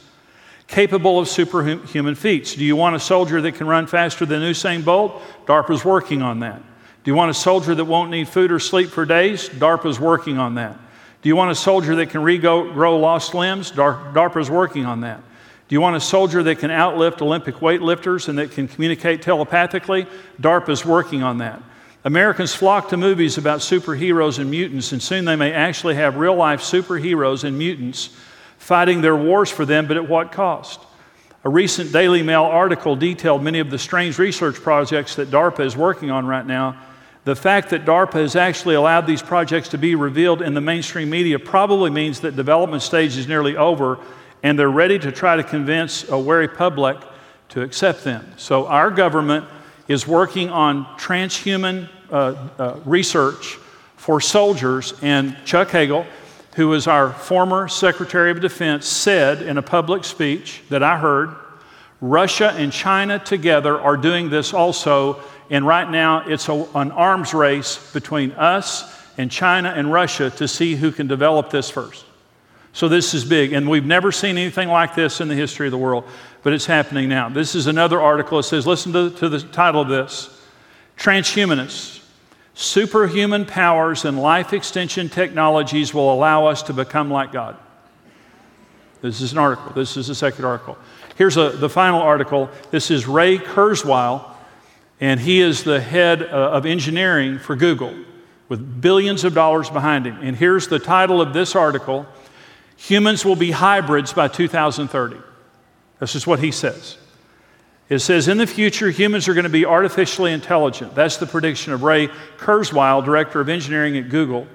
capable 0.66 1.20
of 1.20 1.28
superhuman 1.28 2.16
feats. 2.16 2.56
Do 2.56 2.64
you 2.64 2.74
want 2.74 2.96
a 2.96 3.00
soldier 3.00 3.40
that 3.40 3.54
can 3.54 3.68
run 3.68 3.86
faster 3.86 4.26
than 4.26 4.40
Usain 4.40 4.84
Bolt? 4.84 5.22
DARPA's 5.46 5.84
working 5.84 6.22
on 6.22 6.40
that. 6.40 6.60
Do 7.04 7.10
you 7.10 7.14
want 7.14 7.30
a 7.30 7.34
soldier 7.34 7.74
that 7.74 7.84
won't 7.84 8.10
need 8.10 8.26
food 8.28 8.50
or 8.50 8.58
sleep 8.58 8.88
for 8.88 9.04
days? 9.04 9.48
DARPA's 9.48 10.00
working 10.00 10.38
on 10.38 10.56
that. 10.56 10.76
Do 11.22 11.28
you 11.28 11.36
want 11.36 11.52
a 11.52 11.54
soldier 11.54 11.94
that 11.96 12.10
can 12.10 12.20
regrow 12.20 13.00
lost 13.00 13.32
limbs? 13.32 13.70
DARPA's 13.70 14.50
working 14.50 14.84
on 14.84 15.02
that. 15.02 15.22
Do 15.68 15.74
you 15.74 15.80
want 15.80 15.94
a 15.94 16.00
soldier 16.00 16.42
that 16.42 16.58
can 16.58 16.70
outlift 16.70 17.22
Olympic 17.22 17.56
weightlifters 17.56 18.28
and 18.28 18.38
that 18.38 18.50
can 18.50 18.66
communicate 18.66 19.22
telepathically? 19.22 20.06
DARPA's 20.40 20.84
working 20.84 21.22
on 21.22 21.38
that. 21.38 21.62
Americans 22.04 22.52
flock 22.52 22.88
to 22.88 22.96
movies 22.96 23.38
about 23.38 23.60
superheroes 23.60 24.40
and 24.40 24.50
mutants, 24.50 24.90
and 24.90 25.00
soon 25.00 25.24
they 25.24 25.36
may 25.36 25.52
actually 25.52 25.94
have 25.94 26.16
real 26.16 26.34
life 26.34 26.60
superheroes 26.60 27.44
and 27.44 27.56
mutants 27.56 28.10
fighting 28.58 29.00
their 29.00 29.16
wars 29.16 29.50
for 29.50 29.64
them, 29.64 29.86
but 29.86 29.96
at 29.96 30.08
what 30.08 30.32
cost? 30.32 30.80
A 31.44 31.48
recent 31.48 31.92
Daily 31.92 32.22
Mail 32.22 32.42
article 32.42 32.96
detailed 32.96 33.44
many 33.44 33.60
of 33.60 33.70
the 33.70 33.78
strange 33.78 34.18
research 34.18 34.56
projects 34.56 35.14
that 35.14 35.30
DARPA 35.30 35.64
is 35.64 35.76
working 35.76 36.10
on 36.10 36.26
right 36.26 36.46
now. 36.46 36.76
The 37.24 37.36
fact 37.36 37.70
that 37.70 37.84
DARPA 37.84 38.14
has 38.14 38.34
actually 38.34 38.74
allowed 38.74 39.06
these 39.06 39.22
projects 39.22 39.68
to 39.68 39.78
be 39.78 39.94
revealed 39.94 40.42
in 40.42 40.54
the 40.54 40.60
mainstream 40.60 41.08
media 41.08 41.38
probably 41.38 41.88
means 41.88 42.20
that 42.20 42.34
development 42.34 42.82
stage 42.82 43.16
is 43.16 43.28
nearly 43.28 43.56
over 43.56 43.98
and 44.42 44.58
they're 44.58 44.70
ready 44.70 44.98
to 44.98 45.12
try 45.12 45.36
to 45.36 45.44
convince 45.44 46.08
a 46.08 46.18
wary 46.18 46.48
public 46.48 46.96
to 47.50 47.62
accept 47.62 48.02
them. 48.02 48.26
So, 48.36 48.66
our 48.66 48.90
government 48.90 49.46
is 49.86 50.06
working 50.06 50.50
on 50.50 50.84
transhuman 50.96 51.88
uh, 52.10 52.34
uh, 52.58 52.80
research 52.84 53.58
for 53.96 54.20
soldiers. 54.20 54.94
And 55.00 55.36
Chuck 55.44 55.70
Hagel, 55.70 56.04
who 56.56 56.72
is 56.72 56.88
our 56.88 57.12
former 57.12 57.68
Secretary 57.68 58.32
of 58.32 58.40
Defense, 58.40 58.86
said 58.86 59.42
in 59.42 59.58
a 59.58 59.62
public 59.62 60.04
speech 60.04 60.62
that 60.70 60.82
I 60.82 60.98
heard 60.98 61.36
Russia 62.00 62.52
and 62.56 62.72
China 62.72 63.20
together 63.20 63.80
are 63.80 63.96
doing 63.96 64.28
this 64.28 64.52
also. 64.52 65.22
And 65.52 65.64
right 65.64 65.88
now, 65.88 66.28
it's 66.28 66.48
a, 66.48 66.66
an 66.74 66.90
arms 66.90 67.32
race 67.32 67.92
between 67.92 68.32
us 68.32 69.00
and 69.16 69.30
China 69.30 69.72
and 69.76 69.92
Russia 69.92 70.30
to 70.30 70.48
see 70.48 70.74
who 70.74 70.90
can 70.90 71.06
develop 71.06 71.50
this 71.50 71.70
first. 71.70 72.04
So, 72.72 72.88
this 72.88 73.14
is 73.14 73.24
big. 73.24 73.52
And 73.52 73.68
we've 73.68 73.86
never 73.86 74.10
seen 74.10 74.36
anything 74.36 74.68
like 74.68 74.96
this 74.96 75.20
in 75.20 75.28
the 75.28 75.36
history 75.36 75.68
of 75.68 75.70
the 75.70 75.78
world 75.78 76.04
but 76.42 76.52
it's 76.52 76.66
happening 76.66 77.08
now. 77.08 77.28
This 77.28 77.54
is 77.54 77.66
another 77.66 78.00
article. 78.00 78.38
It 78.38 78.44
says, 78.44 78.66
listen 78.66 78.92
to, 78.92 79.10
to 79.10 79.28
the 79.28 79.40
title 79.40 79.82
of 79.82 79.88
this 79.88 80.40
Transhumanists. 80.96 82.00
Superhuman 82.54 83.46
powers 83.46 84.04
and 84.04 84.20
life 84.20 84.52
extension 84.52 85.08
technologies 85.08 85.94
will 85.94 86.12
allow 86.12 86.46
us 86.46 86.62
to 86.64 86.74
become 86.74 87.10
like 87.10 87.32
God. 87.32 87.56
This 89.00 89.22
is 89.22 89.32
an 89.32 89.38
article. 89.38 89.72
This 89.72 89.96
is 89.96 90.10
a 90.10 90.14
second 90.14 90.44
article. 90.44 90.76
Here's 91.16 91.38
a, 91.38 91.48
the 91.50 91.70
final 91.70 92.02
article. 92.02 92.50
This 92.70 92.90
is 92.90 93.06
Ray 93.06 93.38
Kurzweil, 93.38 94.30
and 95.02 95.18
he 95.18 95.40
is 95.40 95.64
the 95.64 95.80
head 95.80 96.22
uh, 96.22 96.26
of 96.26 96.64
engineering 96.64 97.40
for 97.40 97.56
Google 97.56 97.92
with 98.48 98.80
billions 98.80 99.24
of 99.24 99.34
dollars 99.34 99.68
behind 99.68 100.06
him. 100.06 100.16
And 100.22 100.36
here's 100.36 100.68
the 100.68 100.78
title 100.78 101.20
of 101.20 101.34
this 101.34 101.56
article 101.56 102.06
Humans 102.76 103.24
will 103.24 103.36
be 103.36 103.50
hybrids 103.50 104.12
by 104.12 104.28
2030. 104.28 105.16
This 105.98 106.14
is 106.14 106.26
what 106.26 106.38
he 106.38 106.50
says. 106.50 106.98
It 107.88 107.98
says, 107.98 108.26
in 108.26 108.38
the 108.38 108.46
future, 108.46 108.90
humans 108.90 109.28
are 109.28 109.34
going 109.34 109.44
to 109.44 109.50
be 109.50 109.66
artificially 109.66 110.32
intelligent. 110.32 110.94
That's 110.94 111.16
the 111.16 111.26
prediction 111.26 111.72
of 111.72 111.82
Ray 111.82 112.08
Kurzweil, 112.38 113.04
director 113.04 113.40
of 113.40 113.48
engineering 113.48 113.96
at 113.98 114.08
Google, 114.08 114.46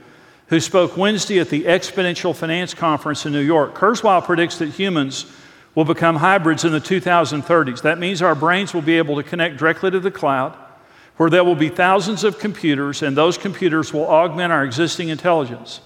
who 0.47 0.59
spoke 0.59 0.97
Wednesday 0.97 1.39
at 1.39 1.49
the 1.49 1.65
Exponential 1.65 2.35
Finance 2.35 2.73
Conference 2.73 3.25
in 3.25 3.33
New 3.33 3.41
York. 3.41 3.75
Kurzweil 3.75 4.23
predicts 4.23 4.57
that 4.59 4.69
humans 4.69 5.25
will 5.77 5.85
become 5.85 6.15
hybrids 6.15 6.65
in 6.65 6.71
the 6.71 6.81
2030s. 6.81 7.83
That 7.83 7.99
means 7.99 8.23
our 8.23 8.33
brains 8.33 8.73
will 8.73 8.81
be 8.81 8.97
able 8.97 9.15
to 9.17 9.21
connect 9.21 9.57
directly 9.57 9.91
to 9.91 9.99
the 9.99 10.09
cloud, 10.09 10.57
where 11.17 11.29
there 11.29 11.43
will 11.43 11.53
be 11.53 11.69
thousands 11.69 12.23
of 12.23 12.39
computers, 12.39 13.03
and 13.03 13.15
those 13.15 13.37
computers 13.37 13.93
will 13.93 14.07
augment 14.07 14.51
our 14.51 14.65
existing 14.65 15.09
intelligence. 15.09 15.81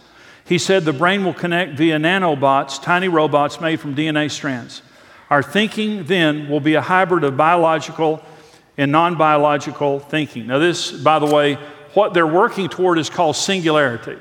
He 0.46 0.58
said 0.58 0.86
the 0.86 0.94
brain 0.94 1.26
will 1.26 1.34
connect 1.34 1.78
via 1.78 1.98
nanobots, 1.98 2.82
tiny 2.82 3.10
robots 3.10 3.60
made 3.60 3.82
from 3.82 3.94
DNA 3.94 4.32
strands. 4.32 4.82
Our 5.30 5.44
thinking 5.44 6.06
then 6.06 6.48
will 6.48 6.62
be 6.62 6.76
a 6.76 6.82
hybrid 6.82 7.26
of 7.26 7.36
biological 7.36 8.24
and 8.78 8.94
non 8.94 9.18
biological 9.18 10.00
thinking. 10.00 10.48
Now, 10.48 10.60
this, 10.60 10.90
by 10.90 11.20
the 11.20 11.26
way, 11.26 11.56
what 11.96 12.14
they're 12.14 12.26
working 12.26 12.70
toward 12.70 12.98
is 12.98 13.10
called 13.10 13.36
singularity. 13.36 14.18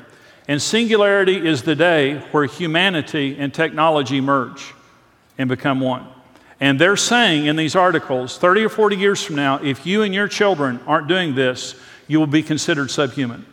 And 0.48 0.60
singularity 0.60 1.46
is 1.46 1.62
the 1.62 1.76
day 1.76 2.18
where 2.32 2.46
humanity 2.46 3.36
and 3.38 3.54
technology 3.54 4.20
merge 4.20 4.74
and 5.38 5.48
become 5.48 5.80
one. 5.80 6.06
And 6.60 6.78
they're 6.78 6.96
saying 6.96 7.46
in 7.46 7.56
these 7.56 7.74
articles 7.74 8.36
30 8.38 8.64
or 8.64 8.68
40 8.68 8.96
years 8.96 9.22
from 9.22 9.36
now, 9.36 9.56
if 9.62 9.86
you 9.86 10.02
and 10.02 10.14
your 10.14 10.28
children 10.28 10.80
aren't 10.86 11.08
doing 11.08 11.34
this, 11.34 11.74
you 12.06 12.18
will 12.18 12.26
be 12.26 12.42
considered 12.42 12.90
subhuman. 12.90 13.46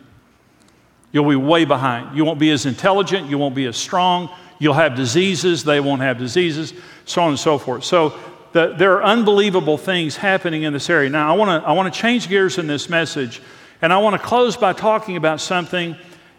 You'll 1.10 1.28
be 1.28 1.36
way 1.36 1.64
behind. 1.64 2.16
You 2.16 2.24
won't 2.24 2.38
be 2.38 2.50
as 2.50 2.66
intelligent, 2.66 3.30
you 3.30 3.38
won't 3.38 3.54
be 3.54 3.64
as 3.64 3.76
strong, 3.76 4.28
You'll 4.58 4.74
have 4.74 4.96
diseases, 4.96 5.64
they 5.64 5.80
won't 5.80 6.02
have 6.02 6.18
diseases, 6.18 6.74
so 7.04 7.22
on 7.22 7.30
and 7.30 7.38
so 7.38 7.58
forth. 7.58 7.84
So 7.84 8.18
the, 8.52 8.74
there 8.76 8.94
are 8.94 9.04
unbelievable 9.04 9.78
things 9.78 10.16
happening 10.16 10.64
in 10.64 10.72
this 10.72 10.90
area. 10.90 11.08
Now, 11.08 11.32
I 11.32 11.36
want 11.36 11.62
to 11.62 11.68
I 11.68 11.72
wanna 11.72 11.90
change 11.90 12.28
gears 12.28 12.58
in 12.58 12.66
this 12.66 12.88
message, 12.88 13.40
and 13.80 13.92
I 13.92 13.98
want 13.98 14.20
to 14.20 14.26
close 14.26 14.56
by 14.56 14.72
talking 14.72 15.16
about 15.16 15.40
something. 15.40 15.96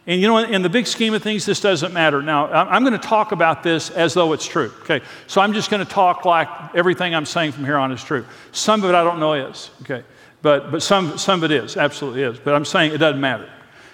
And 0.09 0.19
you 0.19 0.27
know, 0.27 0.39
in 0.39 0.63
the 0.63 0.69
big 0.69 0.87
scheme 0.87 1.13
of 1.13 1.21
things, 1.21 1.45
this 1.45 1.61
doesn't 1.61 1.93
matter. 1.93 2.23
Now, 2.23 2.47
I'm 2.51 2.83
going 2.83 2.99
to 2.99 3.07
talk 3.07 3.31
about 3.31 3.61
this 3.61 3.91
as 3.91 4.15
though 4.15 4.33
it's 4.33 4.47
true. 4.47 4.73
Okay, 4.81 5.01
so 5.27 5.39
I'm 5.39 5.53
just 5.53 5.69
going 5.69 5.85
to 5.85 5.91
talk 5.91 6.25
like 6.25 6.47
everything 6.73 7.13
I'm 7.13 7.27
saying 7.27 7.51
from 7.51 7.63
here 7.63 7.77
on 7.77 7.91
is 7.91 8.03
true. 8.03 8.25
Some 8.51 8.83
of 8.83 8.89
it 8.89 8.95
I 8.95 9.03
don't 9.03 9.19
know 9.19 9.33
is. 9.35 9.69
Okay, 9.83 10.03
but 10.41 10.71
but 10.71 10.81
some 10.81 11.19
some 11.19 11.43
of 11.43 11.51
it 11.51 11.63
is 11.63 11.77
absolutely 11.77 12.23
is. 12.23 12.39
But 12.39 12.55
I'm 12.55 12.65
saying 12.65 12.91
it 12.91 12.97
doesn't 12.97 13.21
matter. 13.21 13.47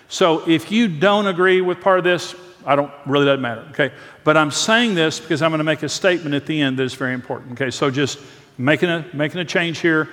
So 0.07 0.47
if 0.47 0.71
you 0.71 0.87
don't 0.87 1.27
agree 1.27 1.59
with 1.59 1.81
part 1.81 1.99
of 1.99 2.05
this, 2.05 2.33
I 2.65 2.77
don't 2.77 2.93
really 3.05 3.25
doesn't 3.25 3.41
matter. 3.41 3.67
Okay. 3.71 3.91
But 4.23 4.37
I'm 4.37 4.51
saying 4.51 4.95
this 4.95 5.19
because 5.19 5.41
I'm 5.41 5.51
going 5.51 5.57
to 5.57 5.65
make 5.65 5.83
a 5.83 5.89
statement 5.89 6.33
at 6.33 6.45
the 6.45 6.61
end 6.61 6.79
that 6.79 6.83
is 6.83 6.93
very 6.93 7.13
important. 7.13 7.59
Okay. 7.59 7.71
So 7.71 7.91
just 7.91 8.19
making 8.57 8.87
a 8.87 9.05
making 9.11 9.41
a 9.41 9.45
change 9.45 9.79
here. 9.79 10.07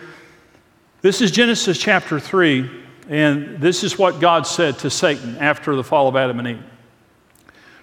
This 1.01 1.21
is 1.21 1.31
Genesis 1.31 1.79
chapter 1.79 2.19
3, 2.19 2.69
And 3.09 3.61
this 3.61 3.83
is 3.83 3.99
what 3.99 4.21
God 4.21 4.47
said 4.47 4.79
to 4.81 4.91
Satan 4.91 5.37
after 5.38 5.75
the 5.75 5.85
fall 5.85 6.09
of 6.09 6.17
Adam 6.17 6.38
and 6.38 6.49
Eve. 6.49 6.62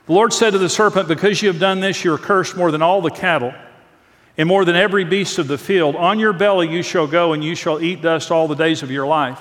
The 0.05 0.13
Lord 0.13 0.33
said 0.33 0.51
to 0.51 0.57
the 0.57 0.69
serpent, 0.69 1.07
Because 1.07 1.41
you 1.41 1.49
have 1.49 1.59
done 1.59 1.81
this, 1.81 2.03
you 2.03 2.13
are 2.13 2.17
cursed 2.17 2.57
more 2.57 2.71
than 2.71 2.81
all 2.81 3.01
the 3.01 3.11
cattle 3.11 3.53
and 4.37 4.47
more 4.47 4.63
than 4.63 4.75
every 4.75 5.03
beast 5.03 5.37
of 5.37 5.47
the 5.47 5.57
field. 5.57 5.95
On 5.95 6.17
your 6.17 6.33
belly 6.33 6.69
you 6.69 6.81
shall 6.81 7.07
go, 7.07 7.33
and 7.33 7.43
you 7.43 7.55
shall 7.55 7.81
eat 7.81 8.01
dust 8.01 8.31
all 8.31 8.47
the 8.47 8.55
days 8.55 8.81
of 8.81 8.89
your 8.89 9.05
life. 9.05 9.39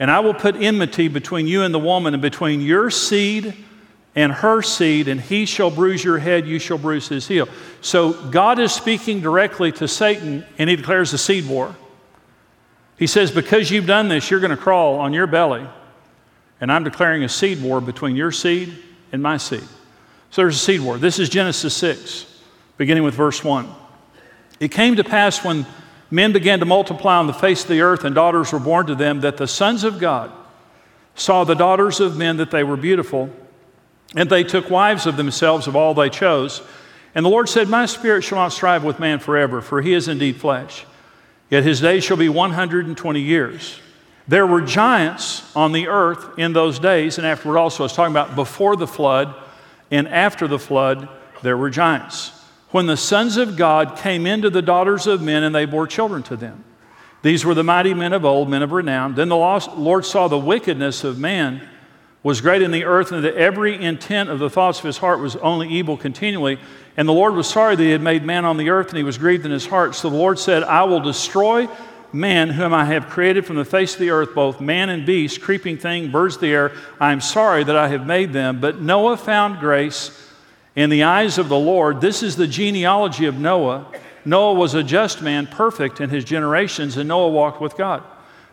And 0.00 0.10
I 0.10 0.20
will 0.20 0.34
put 0.34 0.56
enmity 0.56 1.08
between 1.08 1.46
you 1.46 1.62
and 1.62 1.72
the 1.72 1.78
woman, 1.78 2.14
and 2.14 2.20
between 2.20 2.60
your 2.60 2.90
seed 2.90 3.54
and 4.14 4.32
her 4.32 4.60
seed, 4.62 5.06
and 5.06 5.20
he 5.20 5.46
shall 5.46 5.70
bruise 5.70 6.02
your 6.02 6.18
head, 6.18 6.46
you 6.46 6.58
shall 6.58 6.78
bruise 6.78 7.08
his 7.08 7.28
heel. 7.28 7.48
So 7.80 8.12
God 8.30 8.58
is 8.58 8.72
speaking 8.72 9.20
directly 9.20 9.70
to 9.72 9.86
Satan, 9.86 10.44
and 10.58 10.68
he 10.68 10.74
declares 10.74 11.12
a 11.12 11.18
seed 11.18 11.48
war. 11.48 11.76
He 12.98 13.06
says, 13.06 13.30
Because 13.30 13.70
you've 13.70 13.86
done 13.86 14.08
this, 14.08 14.30
you're 14.30 14.40
going 14.40 14.50
to 14.50 14.56
crawl 14.56 14.98
on 14.98 15.12
your 15.12 15.26
belly, 15.26 15.66
and 16.60 16.70
I'm 16.70 16.84
declaring 16.84 17.24
a 17.24 17.28
seed 17.28 17.62
war 17.62 17.80
between 17.80 18.16
your 18.16 18.32
seed 18.32 18.74
and 19.12 19.22
my 19.22 19.36
seed. 19.36 19.64
So 20.30 20.42
there's 20.42 20.56
a 20.56 20.58
seed 20.58 20.80
war. 20.80 20.98
This 20.98 21.18
is 21.18 21.28
Genesis 21.28 21.74
6, 21.74 22.40
beginning 22.76 23.04
with 23.04 23.14
verse 23.14 23.42
1. 23.42 23.68
It 24.60 24.68
came 24.68 24.96
to 24.96 25.04
pass 25.04 25.44
when 25.44 25.64
men 26.10 26.32
began 26.32 26.58
to 26.58 26.66
multiply 26.66 27.16
on 27.16 27.26
the 27.26 27.32
face 27.32 27.62
of 27.62 27.68
the 27.68 27.80
earth 27.80 28.04
and 28.04 28.14
daughters 28.14 28.52
were 28.52 28.58
born 28.58 28.86
to 28.86 28.94
them 28.94 29.20
that 29.20 29.36
the 29.36 29.46
sons 29.46 29.84
of 29.84 29.98
God 29.98 30.32
saw 31.14 31.44
the 31.44 31.54
daughters 31.54 32.00
of 32.00 32.16
men 32.16 32.36
that 32.38 32.50
they 32.50 32.64
were 32.64 32.76
beautiful, 32.76 33.30
and 34.16 34.28
they 34.28 34.42
took 34.44 34.70
wives 34.70 35.06
of 35.06 35.16
themselves 35.16 35.66
of 35.66 35.76
all 35.76 35.94
they 35.94 36.10
chose. 36.10 36.62
And 37.14 37.24
the 37.24 37.30
Lord 37.30 37.48
said, 37.48 37.68
My 37.68 37.86
spirit 37.86 38.22
shall 38.22 38.38
not 38.38 38.52
strive 38.52 38.84
with 38.84 38.98
man 38.98 39.18
forever, 39.18 39.60
for 39.60 39.82
he 39.82 39.94
is 39.94 40.08
indeed 40.08 40.36
flesh. 40.36 40.84
Yet 41.50 41.64
his 41.64 41.80
days 41.80 42.04
shall 42.04 42.16
be 42.16 42.28
120 42.28 43.20
years. 43.20 43.80
There 44.26 44.46
were 44.46 44.60
giants 44.60 45.50
on 45.56 45.72
the 45.72 45.88
earth 45.88 46.38
in 46.38 46.52
those 46.52 46.78
days, 46.78 47.16
and 47.16 47.26
afterward 47.26 47.58
also. 47.58 47.82
I 47.82 47.86
was 47.86 47.94
talking 47.94 48.12
about 48.12 48.34
before 48.34 48.76
the 48.76 48.86
flood 48.86 49.34
and 49.90 50.06
after 50.08 50.46
the 50.46 50.58
flood, 50.58 51.08
there 51.42 51.56
were 51.56 51.70
giants. 51.70 52.32
When 52.70 52.86
the 52.86 52.96
sons 52.96 53.38
of 53.38 53.56
God 53.56 53.96
came 53.96 54.26
into 54.26 54.50
the 54.50 54.60
daughters 54.60 55.06
of 55.06 55.22
men, 55.22 55.42
and 55.42 55.54
they 55.54 55.64
bore 55.64 55.86
children 55.86 56.22
to 56.24 56.36
them. 56.36 56.64
These 57.22 57.44
were 57.44 57.54
the 57.54 57.64
mighty 57.64 57.94
men 57.94 58.12
of 58.12 58.24
old, 58.24 58.50
men 58.50 58.62
of 58.62 58.72
renown. 58.72 59.14
Then 59.14 59.30
the 59.30 59.36
Lord 59.36 60.04
saw 60.04 60.28
the 60.28 60.38
wickedness 60.38 61.04
of 61.04 61.18
man 61.18 61.66
was 62.22 62.40
great 62.40 62.62
in 62.62 62.70
the 62.70 62.84
earth, 62.84 63.12
and 63.12 63.24
that 63.24 63.36
every 63.36 63.82
intent 63.82 64.28
of 64.28 64.38
the 64.38 64.50
thoughts 64.50 64.78
of 64.78 64.84
his 64.84 64.98
heart 64.98 65.20
was 65.20 65.36
only 65.36 65.68
evil 65.68 65.96
continually. 65.96 66.58
And 66.96 67.08
the 67.08 67.12
Lord 67.12 67.34
was 67.34 67.46
sorry 67.46 67.76
that 67.76 67.82
he 67.82 67.90
had 67.90 68.02
made 68.02 68.24
man 68.24 68.44
on 68.44 68.56
the 68.56 68.70
earth, 68.70 68.88
and 68.88 68.96
he 68.96 69.04
was 69.04 69.18
grieved 69.18 69.44
in 69.44 69.52
his 69.52 69.66
heart. 69.66 69.94
So 69.94 70.10
the 70.10 70.16
Lord 70.16 70.38
said, 70.38 70.64
I 70.64 70.82
will 70.84 71.00
destroy 71.00 71.68
man 72.12 72.48
whom 72.50 72.74
I 72.74 72.86
have 72.86 73.08
created 73.08 73.46
from 73.46 73.56
the 73.56 73.64
face 73.64 73.94
of 73.94 74.00
the 74.00 74.10
earth, 74.10 74.34
both 74.34 74.60
man 74.60 74.88
and 74.88 75.06
beast, 75.06 75.40
creeping 75.40 75.78
thing, 75.78 76.10
birds 76.10 76.36
of 76.36 76.40
the 76.40 76.48
air. 76.48 76.72
I 76.98 77.12
am 77.12 77.20
sorry 77.20 77.64
that 77.64 77.76
I 77.76 77.88
have 77.88 78.06
made 78.06 78.32
them. 78.32 78.60
But 78.60 78.80
Noah 78.80 79.16
found 79.16 79.60
grace 79.60 80.26
in 80.74 80.90
the 80.90 81.04
eyes 81.04 81.38
of 81.38 81.48
the 81.48 81.58
Lord. 81.58 82.00
This 82.00 82.22
is 82.22 82.36
the 82.36 82.46
genealogy 82.46 83.26
of 83.26 83.38
Noah. 83.38 83.86
Noah 84.24 84.54
was 84.54 84.74
a 84.74 84.82
just 84.82 85.22
man, 85.22 85.46
perfect 85.46 86.00
in 86.00 86.10
his 86.10 86.24
generations, 86.24 86.96
and 86.96 87.08
Noah 87.08 87.30
walked 87.30 87.60
with 87.60 87.76
God. 87.76 88.02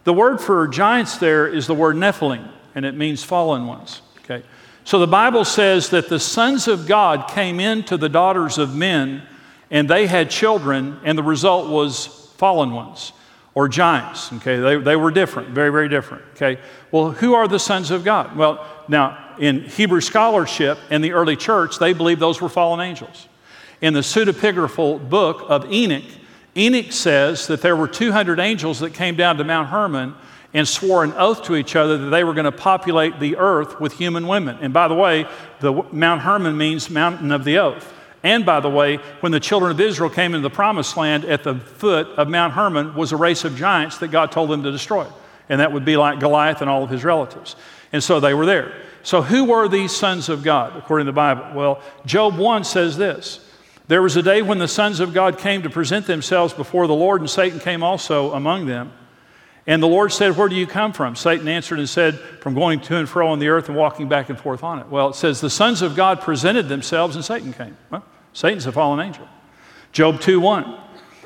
The 0.04 0.14
word 0.14 0.40
for 0.40 0.68
giants 0.68 1.18
there 1.18 1.48
is 1.48 1.68
the 1.68 1.74
word 1.74 1.96
Nephilim, 1.96 2.48
and 2.76 2.86
it 2.86 2.94
means 2.94 3.24
fallen 3.24 3.66
ones. 3.66 4.02
Okay? 4.20 4.44
So 4.84 5.00
the 5.00 5.08
Bible 5.08 5.46
says 5.46 5.90
that 5.90 6.10
the 6.10 6.20
sons 6.20 6.68
of 6.68 6.88
God 6.88 7.30
came 7.30 7.60
into 7.60 7.98
the 7.98 8.10
daughters 8.10 8.60
of 8.60 8.76
men, 8.76 9.24
and 9.72 9.90
they 9.90 10.06
had 10.06 10.30
children, 10.30 11.00
and 11.04 11.18
the 11.18 11.24
result 11.24 11.70
was 11.70 12.06
fallen 12.38 12.72
ones 12.74 13.14
or 13.56 13.70
giants. 13.70 14.32
Okay, 14.34 14.58
they, 14.58 14.76
they 14.76 14.96
were 14.96 15.10
different, 15.10 15.50
very, 15.50 15.72
very 15.72 15.90
different. 15.90 16.24
Okay, 16.36 16.62
well, 16.92 17.10
who 17.12 17.34
are 17.34 17.48
the 17.48 17.58
sons 17.58 17.90
of 17.90 18.04
God? 18.04 18.36
Well, 18.36 18.66
now 18.88 19.36
in 19.40 19.62
Hebrew 19.62 20.02
scholarship 20.02 20.78
in 20.92 21.02
the 21.02 21.14
early 21.14 21.36
church, 21.36 21.80
they 21.80 21.94
believed 21.94 22.20
those 22.20 22.42
were 22.42 22.50
fallen 22.50 22.86
angels. 22.86 23.28
In 23.82 23.94
the 23.94 24.02
pseudepigraphal 24.02 25.10
book 25.10 25.46
of 25.48 25.72
Enoch, 25.72 26.04
Enoch 26.56 26.92
says 26.92 27.48
that 27.48 27.62
there 27.62 27.76
were 27.76 27.88
200 27.88 28.40
angels 28.40 28.80
that 28.80 28.94
came 28.94 29.16
down 29.16 29.38
to 29.38 29.44
Mount 29.44 29.70
Hermon 29.70 30.16
and 30.56 30.66
swore 30.66 31.04
an 31.04 31.12
oath 31.18 31.44
to 31.44 31.56
each 31.58 31.76
other 31.76 31.98
that 31.98 32.10
they 32.10 32.24
were 32.24 32.34
going 32.34 32.46
to 32.46 32.52
populate 32.52 33.20
the 33.20 33.36
earth 33.36 33.82
with 33.82 33.92
human 33.92 34.26
women. 34.26 34.58
And 34.62 34.74
by 34.74 34.88
the 34.88 34.96
way, 34.96 35.28
the 35.60 35.74
Mount 35.92 36.22
Hermon 36.22 36.56
means 36.58 36.90
mountain 36.90 37.34
of 37.34 37.44
the 37.44 37.58
oath. 37.58 37.94
And 38.24 38.46
by 38.46 38.62
the 38.62 38.70
way, 38.70 38.96
when 39.20 39.34
the 39.34 39.40
children 39.42 39.70
of 39.70 39.82
Israel 39.82 40.10
came 40.10 40.34
into 40.34 40.48
the 40.48 40.56
promised 40.56 40.96
land, 40.96 41.26
at 41.26 41.44
the 41.44 41.56
foot 41.56 42.08
of 42.18 42.30
Mount 42.30 42.54
Hermon 42.54 42.96
was 42.96 43.12
a 43.12 43.18
race 43.18 43.44
of 43.44 43.58
giants 43.58 43.98
that 43.98 44.08
God 44.08 44.32
told 44.32 44.50
them 44.50 44.64
to 44.64 44.72
destroy. 44.72 45.06
And 45.50 45.60
that 45.60 45.74
would 45.74 45.84
be 45.84 45.98
like 45.98 46.22
Goliath 46.22 46.62
and 46.62 46.70
all 46.70 46.84
of 46.84 46.90
his 46.90 47.04
relatives. 47.04 47.58
And 47.92 48.02
so 48.02 48.22
they 48.22 48.34
were 48.34 48.46
there. 48.46 48.74
So, 49.04 49.22
who 49.22 49.44
were 49.44 49.68
these 49.68 49.92
sons 49.92 50.30
of 50.30 50.42
God, 50.42 50.78
according 50.78 51.06
to 51.06 51.12
the 51.12 51.16
Bible? 51.16 51.52
Well, 51.54 51.82
Job 52.06 52.38
1 52.38 52.64
says 52.64 52.96
this 52.96 53.46
There 53.90 54.02
was 54.02 54.16
a 54.16 54.24
day 54.24 54.42
when 54.42 54.58
the 54.58 54.70
sons 54.70 55.02
of 55.02 55.14
God 55.14 55.38
came 55.38 55.64
to 55.64 55.70
present 55.70 56.08
themselves 56.08 56.54
before 56.54 56.88
the 56.88 56.96
Lord, 56.96 57.20
and 57.20 57.30
Satan 57.30 57.60
came 57.60 57.84
also 57.84 58.32
among 58.32 58.68
them. 58.68 58.94
And 59.68 59.82
the 59.82 59.88
Lord 59.88 60.12
said, 60.12 60.38
Where 60.38 60.48
do 60.48 60.56
you 60.56 60.68
come 60.68 60.94
from? 60.94 61.16
Satan 61.16 61.48
answered 61.48 61.80
and 61.80 61.90
said, 61.90 62.20
From 62.40 62.54
going 62.54 62.82
to 62.82 62.98
and 62.98 63.10
fro 63.10 63.30
on 63.30 63.40
the 63.40 63.48
earth 63.48 63.68
and 63.68 63.78
walking 63.78 64.08
back 64.08 64.30
and 64.30 64.40
forth 64.40 64.64
on 64.64 64.80
it. 64.80 64.88
Well, 64.88 65.10
it 65.10 65.16
says, 65.16 65.42
The 65.42 65.50
sons 65.50 65.82
of 65.82 65.96
God 65.96 66.22
presented 66.22 66.70
themselves, 66.70 67.16
and 67.16 67.26
Satan 67.26 67.52
came. 67.52 67.76
Well, 67.90 68.06
Satan's 68.34 68.68
a 68.68 68.72
fallen 68.72 69.00
angel. 69.00 69.28
Job 69.92 70.22
2 70.22 70.40
1. 70.40 70.82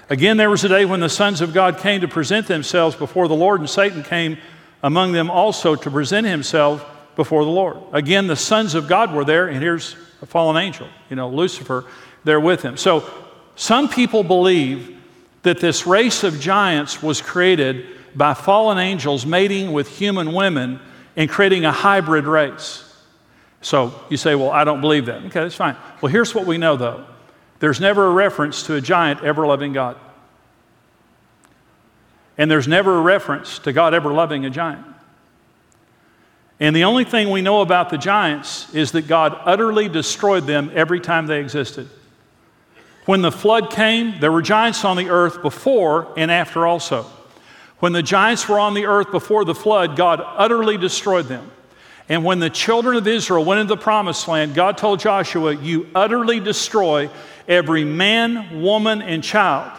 Again, 0.10 0.38
there 0.38 0.50
was 0.50 0.64
a 0.64 0.70
day 0.70 0.86
when 0.86 1.02
the 1.02 1.10
sons 1.10 1.42
of 1.42 1.54
God 1.54 1.80
came 1.80 2.02
to 2.02 2.08
present 2.08 2.48
themselves 2.48 2.96
before 2.96 3.28
the 3.28 3.36
Lord, 3.36 3.60
and 3.60 3.70
Satan 3.70 4.04
came 4.04 4.38
among 4.82 5.12
them 5.12 5.30
also 5.30 5.76
to 5.76 5.92
present 5.92 6.26
himself 6.26 6.86
before 7.16 7.44
the 7.44 7.52
Lord. 7.52 7.78
Again, 7.92 8.28
the 8.28 8.36
sons 8.36 8.74
of 8.74 8.88
God 8.88 9.14
were 9.14 9.26
there, 9.26 9.48
and 9.48 9.62
here's 9.62 9.96
a 10.22 10.26
fallen 10.26 10.58
angel, 10.58 10.88
you 11.10 11.16
know, 11.16 11.30
Lucifer, 11.30 11.86
there 12.24 12.40
with 12.40 12.62
him. 12.62 12.78
So 12.78 13.10
some 13.56 13.90
people 13.90 14.24
believe 14.24 14.98
that 15.44 15.60
this 15.60 15.86
race 15.86 16.24
of 16.24 16.40
giants 16.40 17.04
was 17.04 17.22
created 17.22 17.99
by 18.16 18.34
fallen 18.34 18.78
angels 18.78 19.26
mating 19.26 19.72
with 19.72 19.88
human 19.88 20.34
women 20.34 20.80
and 21.16 21.30
creating 21.30 21.66
a 21.66 21.72
hybrid 21.72 22.26
race. 22.26 22.86
So 23.62 23.94
you 24.10 24.18
say, 24.18 24.36
well, 24.36 24.52
I 24.52 24.64
don't 24.64 24.82
believe 24.82 25.06
that. 25.08 25.24
Okay, 25.26 25.42
that's 25.42 25.56
fine. 25.56 25.76
Well, 26.02 26.12
here's 26.12 26.34
what 26.34 26.46
we 26.46 26.58
know, 26.58 26.76
though 26.76 27.06
there's 27.60 27.82
never 27.82 28.06
a 28.06 28.12
reference 28.12 28.64
to 28.64 28.76
a 28.76 28.82
giant 28.82 29.22
ever 29.24 29.46
loving 29.46 29.74
God. 29.74 29.98
And 32.38 32.50
there's 32.50 32.70
never 32.70 32.98
a 32.98 33.02
reference 33.02 33.60
to 33.60 33.74
God 33.74 33.94
ever 33.94 34.14
loving 34.14 34.46
a 34.46 34.50
giant. 34.50 34.86
And 36.62 36.74
the 36.74 36.86
only 36.86 37.04
thing 37.04 37.30
we 37.30 37.42
know 37.42 37.62
about 37.62 37.90
the 37.90 37.98
giants 37.98 38.74
is 38.74 38.94
that 38.94 39.08
God 39.08 39.38
utterly 39.44 39.90
destroyed 39.90 40.48
them 40.48 40.72
every 40.74 41.02
time 41.02 41.28
they 41.28 41.42
existed. 41.42 41.90
When 43.06 43.22
the 43.22 43.32
flood 43.32 43.72
came, 43.72 44.20
there 44.20 44.32
were 44.32 44.42
giants 44.42 44.86
on 44.86 44.96
the 44.96 45.10
earth 45.10 45.42
before 45.42 46.14
and 46.16 46.30
after 46.30 46.66
also. 46.66 47.06
When 47.80 47.94
the 47.94 48.04
giants 48.04 48.48
were 48.48 48.60
on 48.60 48.74
the 48.74 48.86
earth 48.86 49.12
before 49.12 49.46
the 49.46 49.56
flood, 49.56 49.96
God 49.96 50.22
utterly 50.24 50.78
destroyed 50.78 51.28
them. 51.28 51.50
And 52.10 52.26
when 52.26 52.40
the 52.40 52.50
children 52.50 52.98
of 52.98 53.08
Israel 53.08 53.46
went 53.46 53.62
into 53.62 53.76
the 53.76 53.82
promised 53.82 54.28
land, 54.28 54.56
God 54.56 54.78
told 54.78 55.00
Joshua, 55.00 55.56
You 55.56 55.88
utterly 55.94 56.40
destroy 56.40 57.10
every 57.48 57.86
man, 57.86 58.62
woman, 58.62 59.02
and 59.02 59.24
child 59.24 59.72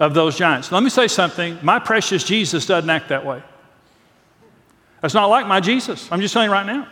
of 0.00 0.14
those 0.14 0.36
giants. 0.36 0.72
Let 0.72 0.82
me 0.82 0.90
say 0.90 1.08
something. 1.08 1.58
My 1.62 1.78
precious 1.78 2.24
Jesus 2.24 2.66
doesn't 2.66 2.88
act 2.88 3.10
that 3.10 3.24
way. 3.24 3.42
That's 5.00 5.14
not 5.14 5.26
like 5.26 5.46
my 5.46 5.60
Jesus. 5.60 6.10
I'm 6.10 6.20
just 6.20 6.34
saying 6.34 6.50
right 6.50 6.66
now. 6.66 6.88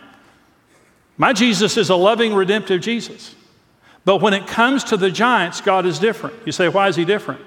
My 1.17 1.33
Jesus 1.33 1.77
is 1.77 1.89
a 1.89 1.95
loving, 1.95 2.33
redemptive 2.33 2.81
Jesus. 2.81 3.35
But 4.05 4.21
when 4.21 4.33
it 4.33 4.47
comes 4.47 4.85
to 4.85 4.97
the 4.97 5.11
giants, 5.11 5.59
God 5.59 5.85
is 5.85 5.99
different. 5.99 6.35
You 6.45 6.51
say, 6.51 6.69
why 6.69 6.87
is 6.87 6.95
he 6.95 7.03
different? 7.03 7.41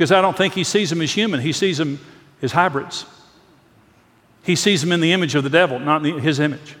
Because 0.00 0.12
I 0.12 0.22
don't 0.22 0.34
think 0.34 0.54
he 0.54 0.64
sees 0.64 0.88
them 0.88 1.02
as 1.02 1.12
human, 1.12 1.40
he 1.40 1.52
sees 1.52 1.76
them 1.76 2.00
as 2.40 2.52
hybrids. 2.52 3.04
He 4.42 4.56
sees 4.56 4.80
them 4.80 4.92
in 4.92 5.02
the 5.02 5.12
image 5.12 5.34
of 5.34 5.44
the 5.44 5.50
devil, 5.50 5.78
not 5.78 6.06
in 6.06 6.20
his 6.20 6.40
image. 6.40 6.74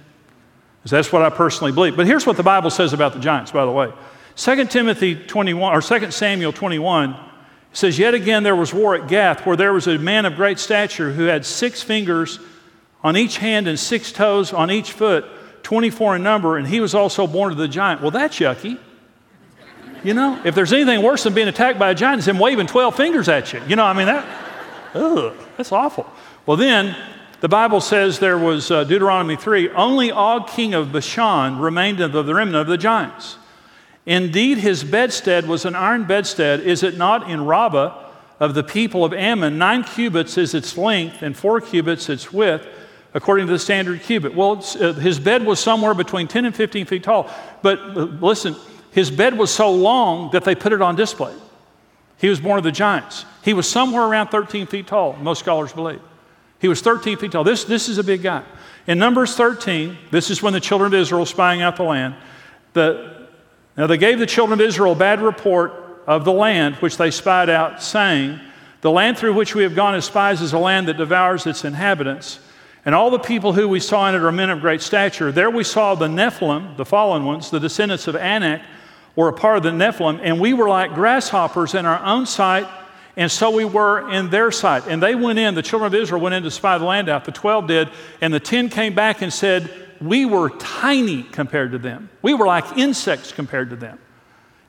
That's 0.86 1.12
what 1.12 1.20
I 1.20 1.28
personally 1.28 1.70
believe. 1.70 1.98
But 1.98 2.06
here's 2.06 2.24
what 2.24 2.38
the 2.38 2.42
Bible 2.42 2.70
says 2.70 2.94
about 2.94 3.12
the 3.12 3.18
giants, 3.18 3.50
by 3.50 3.66
the 3.66 3.70
way. 3.70 3.92
2 4.36 4.64
Timothy 4.64 5.16
21, 5.16 5.76
or 5.76 5.82
2 5.82 6.10
Samuel 6.10 6.50
21 6.50 7.14
says, 7.74 7.98
Yet 7.98 8.14
again 8.14 8.42
there 8.42 8.56
was 8.56 8.72
war 8.72 8.94
at 8.94 9.06
Gath, 9.06 9.44
where 9.44 9.54
there 9.54 9.74
was 9.74 9.86
a 9.86 9.98
man 9.98 10.24
of 10.24 10.34
great 10.36 10.58
stature 10.58 11.12
who 11.12 11.24
had 11.24 11.44
six 11.44 11.82
fingers 11.82 12.38
on 13.04 13.18
each 13.18 13.36
hand 13.36 13.68
and 13.68 13.78
six 13.78 14.12
toes 14.12 14.50
on 14.50 14.70
each 14.70 14.92
foot, 14.92 15.26
24 15.62 16.16
in 16.16 16.22
number, 16.22 16.56
and 16.56 16.66
he 16.66 16.80
was 16.80 16.94
also 16.94 17.26
born 17.26 17.50
to 17.50 17.54
the 17.54 17.68
giant. 17.68 18.00
Well, 18.00 18.12
that's 18.12 18.38
yucky. 18.38 18.78
You 20.02 20.14
know, 20.14 20.40
if 20.44 20.54
there's 20.54 20.72
anything 20.72 21.02
worse 21.02 21.24
than 21.24 21.34
being 21.34 21.48
attacked 21.48 21.78
by 21.78 21.90
a 21.90 21.94
giant, 21.94 22.20
it's 22.20 22.28
him 22.28 22.38
waving 22.38 22.66
12 22.66 22.96
fingers 22.96 23.28
at 23.28 23.52
you. 23.52 23.60
You 23.68 23.76
know, 23.76 23.84
I 23.84 23.92
mean, 23.92 24.06
that, 24.06 24.26
ugh, 24.94 25.34
that's 25.56 25.72
awful. 25.72 26.10
Well, 26.46 26.56
then 26.56 26.96
the 27.40 27.48
Bible 27.48 27.80
says 27.80 28.18
there 28.18 28.38
was 28.38 28.70
uh, 28.70 28.84
Deuteronomy 28.84 29.36
3 29.36 29.70
only 29.70 30.10
Og, 30.10 30.48
king 30.48 30.74
of 30.74 30.92
Bashan, 30.92 31.58
remained 31.58 32.00
of 32.00 32.12
the 32.12 32.34
remnant 32.34 32.62
of 32.62 32.66
the 32.66 32.78
giants. 32.78 33.36
Indeed, 34.06 34.58
his 34.58 34.82
bedstead 34.82 35.46
was 35.46 35.64
an 35.64 35.74
iron 35.74 36.04
bedstead. 36.04 36.60
Is 36.60 36.82
it 36.82 36.96
not 36.96 37.28
in 37.28 37.44
Rabbah 37.44 38.10
of 38.40 38.54
the 38.54 38.64
people 38.64 39.04
of 39.04 39.12
Ammon, 39.12 39.58
nine 39.58 39.84
cubits 39.84 40.38
is 40.38 40.54
its 40.54 40.76
length, 40.76 41.20
and 41.20 41.36
four 41.36 41.60
cubits 41.60 42.08
its 42.08 42.32
width, 42.32 42.66
according 43.12 43.46
to 43.46 43.52
the 43.52 43.58
standard 43.58 44.00
cubit. 44.02 44.34
Well, 44.34 44.64
uh, 44.80 44.94
his 44.94 45.20
bed 45.20 45.44
was 45.44 45.60
somewhere 45.60 45.92
between 45.92 46.26
10 46.26 46.46
and 46.46 46.56
15 46.56 46.86
feet 46.86 47.02
tall. 47.04 47.30
But 47.60 47.78
uh, 47.78 48.04
listen, 48.04 48.56
his 48.92 49.10
bed 49.10 49.38
was 49.38 49.52
so 49.52 49.70
long 49.70 50.30
that 50.32 50.44
they 50.44 50.54
put 50.54 50.72
it 50.72 50.82
on 50.82 50.96
display. 50.96 51.34
He 52.18 52.28
was 52.28 52.40
born 52.40 52.58
of 52.58 52.64
the 52.64 52.72
giants. 52.72 53.24
He 53.42 53.54
was 53.54 53.68
somewhere 53.68 54.04
around 54.04 54.28
13 54.28 54.66
feet 54.66 54.86
tall, 54.86 55.14
most 55.14 55.38
scholars 55.38 55.72
believe. 55.72 56.00
He 56.58 56.68
was 56.68 56.82
13 56.82 57.16
feet 57.16 57.32
tall. 57.32 57.44
This, 57.44 57.64
this 57.64 57.88
is 57.88 57.98
a 57.98 58.04
big 58.04 58.22
guy. 58.22 58.44
In 58.86 58.98
Numbers 58.98 59.34
13, 59.36 59.96
this 60.10 60.30
is 60.30 60.42
when 60.42 60.52
the 60.52 60.60
children 60.60 60.92
of 60.92 61.00
Israel 61.00 61.24
spying 61.24 61.62
out 61.62 61.76
the 61.76 61.84
land. 61.84 62.14
The, 62.74 63.26
now 63.76 63.86
they 63.86 63.96
gave 63.96 64.18
the 64.18 64.26
children 64.26 64.60
of 64.60 64.66
Israel 64.66 64.92
a 64.92 64.96
bad 64.96 65.22
report 65.22 66.02
of 66.06 66.24
the 66.24 66.32
land 66.32 66.74
which 66.76 66.96
they 66.96 67.10
spied 67.10 67.48
out, 67.48 67.82
saying, 67.82 68.40
The 68.80 68.90
land 68.90 69.16
through 69.16 69.34
which 69.34 69.54
we 69.54 69.62
have 69.62 69.74
gone 69.74 69.94
as 69.94 70.04
spies 70.04 70.42
is 70.42 70.52
a 70.52 70.58
land 70.58 70.88
that 70.88 70.98
devours 70.98 71.46
its 71.46 71.64
inhabitants. 71.64 72.40
And 72.84 72.94
all 72.94 73.10
the 73.10 73.18
people 73.18 73.52
who 73.52 73.68
we 73.68 73.80
saw 73.80 74.08
in 74.08 74.14
it 74.14 74.22
are 74.22 74.32
men 74.32 74.50
of 74.50 74.60
great 74.60 74.80
stature. 74.80 75.30
There 75.30 75.50
we 75.50 75.64
saw 75.64 75.94
the 75.94 76.08
Nephilim, 76.08 76.76
the 76.76 76.84
fallen 76.84 77.24
ones, 77.24 77.50
the 77.50 77.60
descendants 77.60 78.08
of 78.08 78.16
Anak, 78.16 78.62
were 79.16 79.28
a 79.28 79.32
part 79.32 79.56
of 79.56 79.62
the 79.62 79.70
Nephilim, 79.70 80.20
and 80.22 80.40
we 80.40 80.52
were 80.52 80.68
like 80.68 80.94
grasshoppers 80.94 81.74
in 81.74 81.86
our 81.86 82.02
own 82.04 82.26
sight, 82.26 82.66
and 83.16 83.30
so 83.30 83.50
we 83.50 83.64
were 83.64 84.10
in 84.10 84.30
their 84.30 84.50
sight. 84.50 84.86
And 84.86 85.02
they 85.02 85.14
went 85.14 85.38
in, 85.38 85.54
the 85.54 85.62
children 85.62 85.86
of 85.92 86.00
Israel 86.00 86.20
went 86.20 86.34
in 86.34 86.42
to 86.44 86.50
spy 86.50 86.78
the 86.78 86.84
land 86.84 87.08
out, 87.08 87.24
the 87.24 87.32
12 87.32 87.66
did, 87.66 87.88
and 88.20 88.32
the 88.32 88.40
10 88.40 88.68
came 88.68 88.94
back 88.94 89.20
and 89.22 89.32
said, 89.32 89.70
We 90.00 90.24
were 90.24 90.50
tiny 90.50 91.24
compared 91.24 91.72
to 91.72 91.78
them. 91.78 92.08
We 92.22 92.34
were 92.34 92.46
like 92.46 92.78
insects 92.78 93.32
compared 93.32 93.70
to 93.70 93.76
them. 93.76 93.98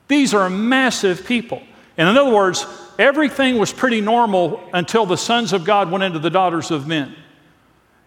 These 0.08 0.34
are 0.34 0.50
massive 0.50 1.24
people. 1.24 1.62
And 1.96 2.08
in 2.08 2.16
other 2.16 2.34
words, 2.34 2.66
everything 2.98 3.58
was 3.58 3.72
pretty 3.72 4.00
normal 4.00 4.62
until 4.72 5.06
the 5.06 5.16
sons 5.16 5.52
of 5.52 5.64
God 5.64 5.90
went 5.90 6.04
into 6.04 6.18
the 6.18 6.30
daughters 6.30 6.70
of 6.70 6.86
men. 6.86 7.14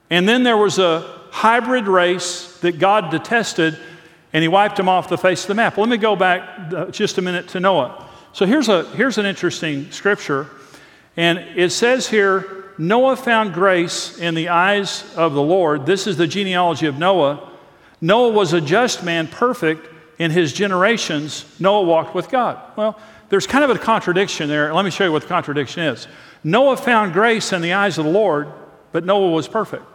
And 0.09 0.27
then 0.27 0.43
there 0.43 0.57
was 0.57 0.79
a 0.79 1.01
hybrid 1.31 1.87
race 1.87 2.59
that 2.59 2.79
God 2.79 3.09
detested 3.09 3.77
and 4.35 4.41
he 4.41 4.49
wiped 4.49 4.75
them 4.75 4.89
off 4.89 5.07
the 5.07 5.17
face 5.17 5.43
of 5.43 5.47
the 5.47 5.53
map. 5.53 5.77
Let 5.77 5.87
me 5.87 5.95
go 5.95 6.13
back 6.13 6.73
uh, 6.73 6.87
just 6.87 7.17
a 7.17 7.21
minute 7.21 7.47
to 7.49 7.61
Noah. 7.61 8.05
So 8.33 8.45
here's, 8.45 8.67
a, 8.67 8.83
here's 8.87 9.17
an 9.17 9.25
interesting 9.25 9.89
scripture. 9.91 10.49
And 11.15 11.39
it 11.39 11.71
says 11.71 12.09
here 12.09 12.65
Noah 12.77 13.15
found 13.15 13.53
grace 13.53 14.19
in 14.19 14.35
the 14.35 14.49
eyes 14.49 15.05
of 15.15 15.35
the 15.35 15.41
Lord. 15.41 15.85
This 15.85 16.05
is 16.05 16.17
the 16.17 16.27
genealogy 16.27 16.85
of 16.85 16.97
Noah. 16.97 17.49
Noah 18.01 18.31
was 18.31 18.51
a 18.51 18.59
just 18.59 19.05
man, 19.05 19.29
perfect 19.29 19.87
in 20.19 20.31
his 20.31 20.51
generations. 20.51 21.45
Noah 21.57 21.83
walked 21.83 22.13
with 22.13 22.27
God. 22.27 22.59
Well, 22.75 22.99
there's 23.29 23.47
kind 23.47 23.63
of 23.63 23.69
a 23.69 23.79
contradiction 23.79 24.49
there. 24.49 24.73
Let 24.73 24.83
me 24.83 24.91
show 24.91 25.05
you 25.05 25.13
what 25.13 25.21
the 25.21 25.29
contradiction 25.29 25.83
is. 25.83 26.09
Noah 26.43 26.75
found 26.75 27.13
grace 27.13 27.53
in 27.53 27.61
the 27.61 27.71
eyes 27.71 27.97
of 27.97 28.03
the 28.03 28.11
Lord, 28.11 28.51
but 28.91 29.05
Noah 29.05 29.31
was 29.31 29.47
perfect 29.47 29.85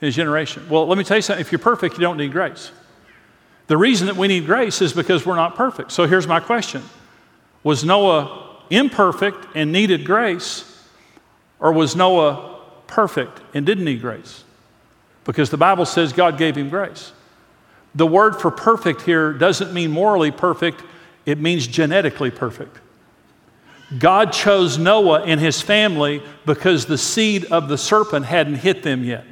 in 0.00 0.06
his 0.06 0.16
generation. 0.16 0.66
Well, 0.70 0.86
let 0.86 0.96
me 0.96 1.04
tell 1.04 1.18
you 1.18 1.22
something. 1.22 1.44
If 1.44 1.52
you're 1.52 1.58
perfect, 1.58 1.96
you 1.96 2.00
don't 2.00 2.16
need 2.16 2.32
grace. 2.32 2.72
The 3.72 3.78
reason 3.78 4.06
that 4.08 4.16
we 4.16 4.28
need 4.28 4.44
grace 4.44 4.82
is 4.82 4.92
because 4.92 5.24
we're 5.24 5.34
not 5.34 5.56
perfect. 5.56 5.92
So 5.92 6.06
here's 6.06 6.26
my 6.26 6.40
question 6.40 6.82
Was 7.62 7.86
Noah 7.86 8.58
imperfect 8.68 9.46
and 9.54 9.72
needed 9.72 10.04
grace, 10.04 10.86
or 11.58 11.72
was 11.72 11.96
Noah 11.96 12.60
perfect 12.86 13.40
and 13.54 13.64
didn't 13.64 13.86
need 13.86 14.02
grace? 14.02 14.44
Because 15.24 15.48
the 15.48 15.56
Bible 15.56 15.86
says 15.86 16.12
God 16.12 16.36
gave 16.36 16.54
him 16.54 16.68
grace. 16.68 17.12
The 17.94 18.06
word 18.06 18.38
for 18.38 18.50
perfect 18.50 19.00
here 19.00 19.32
doesn't 19.32 19.72
mean 19.72 19.90
morally 19.90 20.32
perfect, 20.32 20.82
it 21.24 21.38
means 21.38 21.66
genetically 21.66 22.30
perfect. 22.30 22.76
God 23.98 24.34
chose 24.34 24.76
Noah 24.76 25.22
and 25.22 25.40
his 25.40 25.62
family 25.62 26.22
because 26.44 26.84
the 26.84 26.98
seed 26.98 27.46
of 27.46 27.68
the 27.68 27.78
serpent 27.78 28.26
hadn't 28.26 28.56
hit 28.56 28.82
them 28.82 29.02
yet. 29.02 29.24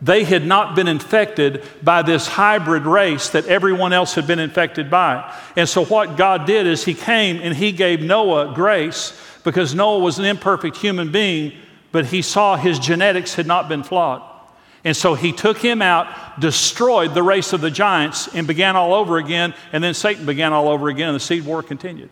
They 0.00 0.22
had 0.24 0.46
not 0.46 0.76
been 0.76 0.86
infected 0.86 1.64
by 1.82 2.02
this 2.02 2.28
hybrid 2.28 2.86
race 2.86 3.30
that 3.30 3.46
everyone 3.46 3.92
else 3.92 4.14
had 4.14 4.26
been 4.26 4.38
infected 4.38 4.90
by. 4.90 5.34
And 5.56 5.68
so, 5.68 5.84
what 5.84 6.16
God 6.16 6.46
did 6.46 6.66
is 6.66 6.84
He 6.84 6.94
came 6.94 7.40
and 7.42 7.56
He 7.56 7.72
gave 7.72 8.00
Noah 8.00 8.54
grace 8.54 9.20
because 9.42 9.74
Noah 9.74 9.98
was 9.98 10.18
an 10.18 10.24
imperfect 10.24 10.76
human 10.76 11.10
being, 11.10 11.52
but 11.90 12.06
He 12.06 12.22
saw 12.22 12.56
his 12.56 12.78
genetics 12.78 13.34
had 13.34 13.46
not 13.46 13.68
been 13.68 13.82
flawed. 13.82 14.22
And 14.84 14.96
so 14.96 15.14
he 15.14 15.32
took 15.32 15.58
him 15.58 15.82
out, 15.82 16.40
destroyed 16.40 17.12
the 17.12 17.22
race 17.22 17.52
of 17.52 17.60
the 17.60 17.70
giants, 17.70 18.28
and 18.34 18.46
began 18.46 18.76
all 18.76 18.94
over 18.94 19.18
again. 19.18 19.54
And 19.72 19.82
then 19.82 19.92
Satan 19.92 20.24
began 20.24 20.52
all 20.52 20.68
over 20.68 20.88
again, 20.88 21.08
and 21.08 21.16
the 21.16 21.20
seed 21.20 21.44
war 21.44 21.62
continued. 21.62 22.10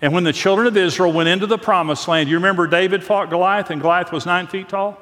And 0.00 0.12
when 0.12 0.24
the 0.24 0.32
children 0.32 0.66
of 0.66 0.76
Israel 0.76 1.12
went 1.12 1.28
into 1.28 1.46
the 1.46 1.58
promised 1.58 2.08
land, 2.08 2.28
you 2.28 2.36
remember 2.36 2.66
David 2.66 3.04
fought 3.04 3.30
Goliath, 3.30 3.70
and 3.70 3.80
Goliath 3.80 4.10
was 4.10 4.26
nine 4.26 4.48
feet 4.48 4.68
tall? 4.68 4.98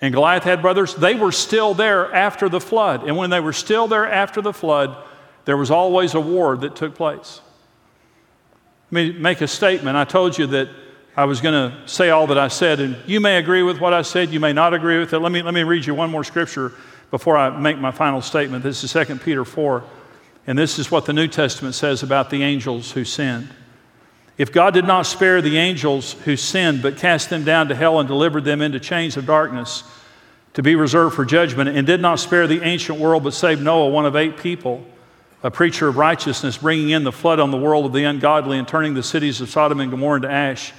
And 0.00 0.12
Goliath 0.12 0.44
had 0.44 0.60
brothers, 0.60 0.94
they 0.94 1.14
were 1.14 1.32
still 1.32 1.74
there 1.74 2.12
after 2.14 2.48
the 2.48 2.60
flood. 2.60 3.04
And 3.04 3.16
when 3.16 3.30
they 3.30 3.40
were 3.40 3.52
still 3.52 3.88
there 3.88 4.06
after 4.06 4.42
the 4.42 4.52
flood, 4.52 4.96
there 5.46 5.56
was 5.56 5.70
always 5.70 6.14
a 6.14 6.20
war 6.20 6.56
that 6.58 6.76
took 6.76 6.94
place. 6.94 7.40
Let 8.90 8.92
me 8.92 9.18
make 9.18 9.40
a 9.40 9.48
statement. 9.48 9.96
I 9.96 10.04
told 10.04 10.36
you 10.36 10.46
that 10.48 10.68
I 11.16 11.24
was 11.24 11.40
going 11.40 11.54
to 11.54 11.88
say 11.88 12.10
all 12.10 12.26
that 12.26 12.36
I 12.36 12.48
said, 12.48 12.78
and 12.78 12.96
you 13.06 13.20
may 13.20 13.38
agree 13.38 13.62
with 13.62 13.80
what 13.80 13.94
I 13.94 14.02
said, 14.02 14.30
you 14.30 14.40
may 14.40 14.52
not 14.52 14.74
agree 14.74 14.98
with 14.98 15.14
it. 15.14 15.18
Let 15.18 15.32
me, 15.32 15.40
let 15.40 15.54
me 15.54 15.62
read 15.62 15.86
you 15.86 15.94
one 15.94 16.10
more 16.10 16.24
scripture 16.24 16.72
before 17.10 17.38
I 17.38 17.48
make 17.48 17.78
my 17.78 17.90
final 17.90 18.20
statement. 18.20 18.62
This 18.62 18.84
is 18.84 18.92
2 18.92 19.16
Peter 19.16 19.44
4, 19.44 19.82
and 20.46 20.58
this 20.58 20.78
is 20.78 20.90
what 20.90 21.06
the 21.06 21.14
New 21.14 21.26
Testament 21.26 21.74
says 21.74 22.02
about 22.02 22.28
the 22.28 22.42
angels 22.42 22.92
who 22.92 23.04
sinned. 23.04 23.48
If 24.38 24.52
God 24.52 24.74
did 24.74 24.86
not 24.86 25.06
spare 25.06 25.40
the 25.40 25.56
angels 25.56 26.12
who 26.24 26.36
sinned, 26.36 26.82
but 26.82 26.98
cast 26.98 27.30
them 27.30 27.44
down 27.44 27.68
to 27.68 27.74
hell 27.74 27.98
and 27.98 28.08
delivered 28.08 28.44
them 28.44 28.60
into 28.60 28.78
chains 28.78 29.16
of 29.16 29.26
darkness 29.26 29.82
to 30.52 30.62
be 30.62 30.74
reserved 30.74 31.14
for 31.14 31.26
judgment, 31.26 31.68
and 31.68 31.86
did 31.86 32.00
not 32.00 32.18
spare 32.18 32.46
the 32.46 32.62
ancient 32.62 32.98
world, 32.98 33.22
but 33.22 33.34
saved 33.34 33.62
Noah, 33.62 33.90
one 33.90 34.06
of 34.06 34.16
eight 34.16 34.38
people, 34.38 34.82
a 35.42 35.50
preacher 35.50 35.86
of 35.86 35.98
righteousness, 35.98 36.56
bringing 36.56 36.90
in 36.90 37.04
the 37.04 37.12
flood 37.12 37.40
on 37.40 37.50
the 37.50 37.58
world 37.58 37.84
of 37.84 37.92
the 37.92 38.04
ungodly 38.04 38.58
and 38.58 38.66
turning 38.66 38.94
the 38.94 39.02
cities 39.02 39.42
of 39.42 39.50
Sodom 39.50 39.80
and 39.80 39.90
Gomorrah 39.90 40.16
into 40.16 40.30
ash, 40.30 40.72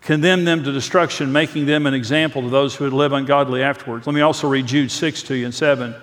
condemned 0.00 0.48
them 0.48 0.64
to 0.64 0.72
destruction, 0.72 1.32
making 1.32 1.66
them 1.66 1.86
an 1.86 1.94
example 1.94 2.42
to 2.42 2.50
those 2.50 2.74
who 2.74 2.84
would 2.84 2.92
live 2.92 3.12
ungodly 3.12 3.62
afterwards. 3.62 4.04
Let 4.04 4.14
me 4.14 4.20
also 4.20 4.48
read 4.48 4.66
Jude 4.66 4.90
6 4.90 5.22
to 5.24 5.36
you 5.36 5.44
and 5.44 5.54
7. 5.54 5.94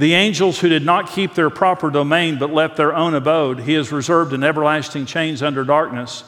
The 0.00 0.14
angels 0.14 0.58
who 0.58 0.70
did 0.70 0.82
not 0.82 1.10
keep 1.10 1.34
their 1.34 1.50
proper 1.50 1.90
domain 1.90 2.38
but 2.38 2.50
left 2.50 2.78
their 2.78 2.96
own 2.96 3.14
abode, 3.14 3.60
he 3.60 3.74
has 3.74 3.92
reserved 3.92 4.32
in 4.32 4.42
everlasting 4.42 5.04
chains 5.04 5.42
under 5.42 5.62
darkness 5.62 6.24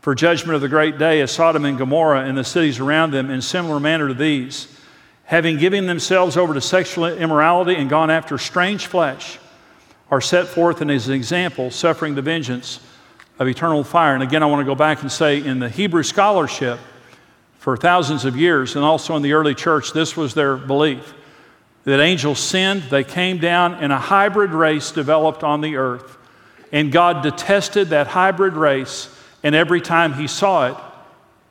for 0.00 0.14
judgment 0.14 0.54
of 0.54 0.60
the 0.60 0.68
great 0.68 0.96
day 0.96 1.20
as 1.20 1.32
Sodom 1.32 1.64
and 1.64 1.76
Gomorrah 1.76 2.24
and 2.24 2.38
the 2.38 2.44
cities 2.44 2.78
around 2.78 3.10
them 3.10 3.28
in 3.28 3.42
similar 3.42 3.80
manner 3.80 4.06
to 4.06 4.14
these, 4.14 4.68
having 5.24 5.56
given 5.56 5.88
themselves 5.88 6.36
over 6.36 6.54
to 6.54 6.60
sexual 6.60 7.06
immorality 7.06 7.74
and 7.74 7.90
gone 7.90 8.10
after 8.10 8.38
strange 8.38 8.86
flesh, 8.86 9.40
are 10.12 10.20
set 10.20 10.46
forth 10.46 10.80
in 10.80 10.88
his 10.88 11.08
example, 11.08 11.72
suffering 11.72 12.14
the 12.14 12.22
vengeance 12.22 12.78
of 13.40 13.48
eternal 13.48 13.82
fire. 13.82 14.14
And 14.14 14.22
again, 14.22 14.44
I 14.44 14.46
want 14.46 14.60
to 14.60 14.64
go 14.64 14.76
back 14.76 15.02
and 15.02 15.10
say 15.10 15.44
in 15.44 15.58
the 15.58 15.68
Hebrew 15.68 16.04
scholarship 16.04 16.78
for 17.58 17.76
thousands 17.76 18.24
of 18.24 18.36
years, 18.36 18.76
and 18.76 18.84
also 18.84 19.16
in 19.16 19.22
the 19.22 19.32
early 19.32 19.56
church, 19.56 19.92
this 19.92 20.16
was 20.16 20.32
their 20.32 20.56
belief 20.56 21.12
that 21.84 22.00
angels 22.00 22.38
sinned, 22.38 22.82
they 22.84 23.04
came 23.04 23.38
down, 23.38 23.74
and 23.74 23.92
a 23.92 23.98
hybrid 23.98 24.50
race 24.50 24.90
developed 24.90 25.42
on 25.42 25.60
the 25.60 25.76
earth. 25.76 26.18
And 26.72 26.92
God 26.92 27.22
detested 27.22 27.88
that 27.88 28.06
hybrid 28.06 28.54
race, 28.54 29.08
and 29.42 29.54
every 29.54 29.80
time 29.80 30.14
He 30.14 30.26
saw 30.26 30.68
it, 30.68 30.76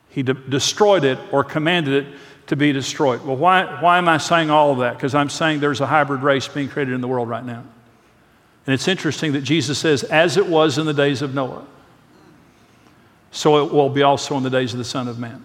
He 0.08 0.22
de- 0.22 0.34
destroyed 0.34 1.04
it 1.04 1.18
or 1.32 1.44
commanded 1.44 2.06
it 2.06 2.14
to 2.46 2.56
be 2.56 2.72
destroyed. 2.72 3.24
Well, 3.24 3.36
why, 3.36 3.80
why 3.80 3.98
am 3.98 4.08
I 4.08 4.18
saying 4.18 4.50
all 4.50 4.72
of 4.72 4.78
that? 4.78 4.94
Because 4.94 5.14
I'm 5.14 5.28
saying 5.28 5.60
there's 5.60 5.80
a 5.80 5.86
hybrid 5.86 6.22
race 6.22 6.48
being 6.48 6.68
created 6.68 6.94
in 6.94 7.00
the 7.00 7.08
world 7.08 7.28
right 7.28 7.44
now. 7.44 7.62
And 8.66 8.74
it's 8.74 8.88
interesting 8.88 9.32
that 9.32 9.42
Jesus 9.42 9.78
says, 9.78 10.02
as 10.04 10.36
it 10.36 10.46
was 10.46 10.78
in 10.78 10.86
the 10.86 10.94
days 10.94 11.22
of 11.22 11.34
Noah, 11.34 11.64
so 13.30 13.64
it 13.64 13.72
will 13.72 13.88
be 13.88 14.02
also 14.02 14.36
in 14.36 14.42
the 14.42 14.50
days 14.50 14.72
of 14.72 14.78
the 14.78 14.84
Son 14.84 15.06
of 15.08 15.18
Man. 15.18 15.44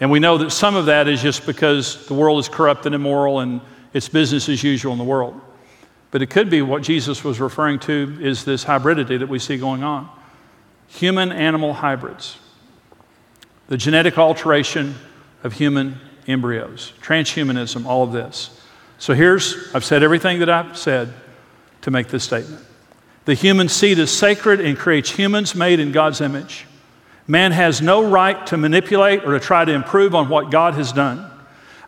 And 0.00 0.10
we 0.10 0.18
know 0.18 0.38
that 0.38 0.50
some 0.50 0.76
of 0.76 0.86
that 0.86 1.08
is 1.08 1.22
just 1.22 1.46
because 1.46 2.06
the 2.06 2.14
world 2.14 2.38
is 2.38 2.48
corrupt 2.48 2.86
and 2.86 2.94
immoral 2.94 3.40
and 3.40 3.60
it's 3.94 4.08
business 4.08 4.48
as 4.48 4.62
usual 4.62 4.92
in 4.92 4.98
the 4.98 5.04
world. 5.04 5.40
But 6.10 6.22
it 6.22 6.30
could 6.30 6.50
be 6.50 6.62
what 6.62 6.82
Jesus 6.82 7.24
was 7.24 7.40
referring 7.40 7.78
to 7.80 8.18
is 8.20 8.44
this 8.44 8.64
hybridity 8.64 9.18
that 9.18 9.28
we 9.28 9.38
see 9.38 9.56
going 9.56 9.82
on 9.82 10.08
human 10.88 11.32
animal 11.32 11.74
hybrids, 11.74 12.38
the 13.68 13.76
genetic 13.76 14.16
alteration 14.16 14.94
of 15.42 15.52
human 15.52 15.98
embryos, 16.28 16.92
transhumanism, 17.02 17.84
all 17.86 18.04
of 18.04 18.12
this. 18.12 18.60
So 18.98 19.12
here's, 19.12 19.74
I've 19.74 19.84
said 19.84 20.02
everything 20.02 20.38
that 20.38 20.48
I've 20.48 20.78
said 20.78 21.12
to 21.82 21.90
make 21.90 22.08
this 22.08 22.24
statement. 22.24 22.64
The 23.24 23.34
human 23.34 23.68
seed 23.68 23.98
is 23.98 24.16
sacred 24.16 24.60
and 24.60 24.78
creates 24.78 25.10
humans 25.10 25.54
made 25.54 25.80
in 25.80 25.92
God's 25.92 26.20
image. 26.20 26.66
Man 27.28 27.52
has 27.52 27.82
no 27.82 28.08
right 28.08 28.46
to 28.46 28.56
manipulate 28.56 29.24
or 29.24 29.32
to 29.32 29.40
try 29.40 29.64
to 29.64 29.72
improve 29.72 30.14
on 30.14 30.28
what 30.28 30.50
God 30.50 30.74
has 30.74 30.92
done. 30.92 31.30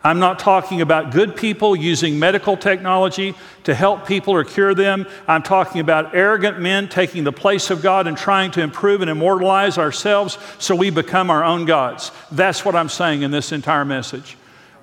I'm 0.03 0.19
not 0.19 0.39
talking 0.39 0.79
about 0.79 1.11
good 1.11 1.35
people 1.35 1.75
using 1.75 2.19
medical 2.19 2.55
technology 2.55 3.35
to 3.65 3.73
help 3.73 4.07
people 4.07 4.33
or 4.33 4.45
cure 4.45 4.73
them. 4.73 5.05
I'm 5.27 5.43
talking 5.43 5.81
about 5.81 6.15
arrogant 6.15 6.59
men 6.59 6.87
taking 6.87 7.25
the 7.25 7.33
place 7.33 7.69
of 7.69 7.81
God 7.81 8.07
and 8.07 8.17
trying 8.17 8.51
to 8.51 8.61
improve 8.61 9.01
and 9.01 9.09
immortalize 9.09 9.77
ourselves 9.77 10.37
so 10.57 10.73
we 10.75 10.89
become 10.89 11.29
our 11.29 11.43
own 11.43 11.65
gods. 11.65 12.11
That's 12.31 12.63
what 12.63 12.75
I'm 12.75 12.89
saying 12.89 13.23
in 13.23 13.31
this 13.31 13.51
entire 13.51 13.83
message. 13.83 14.37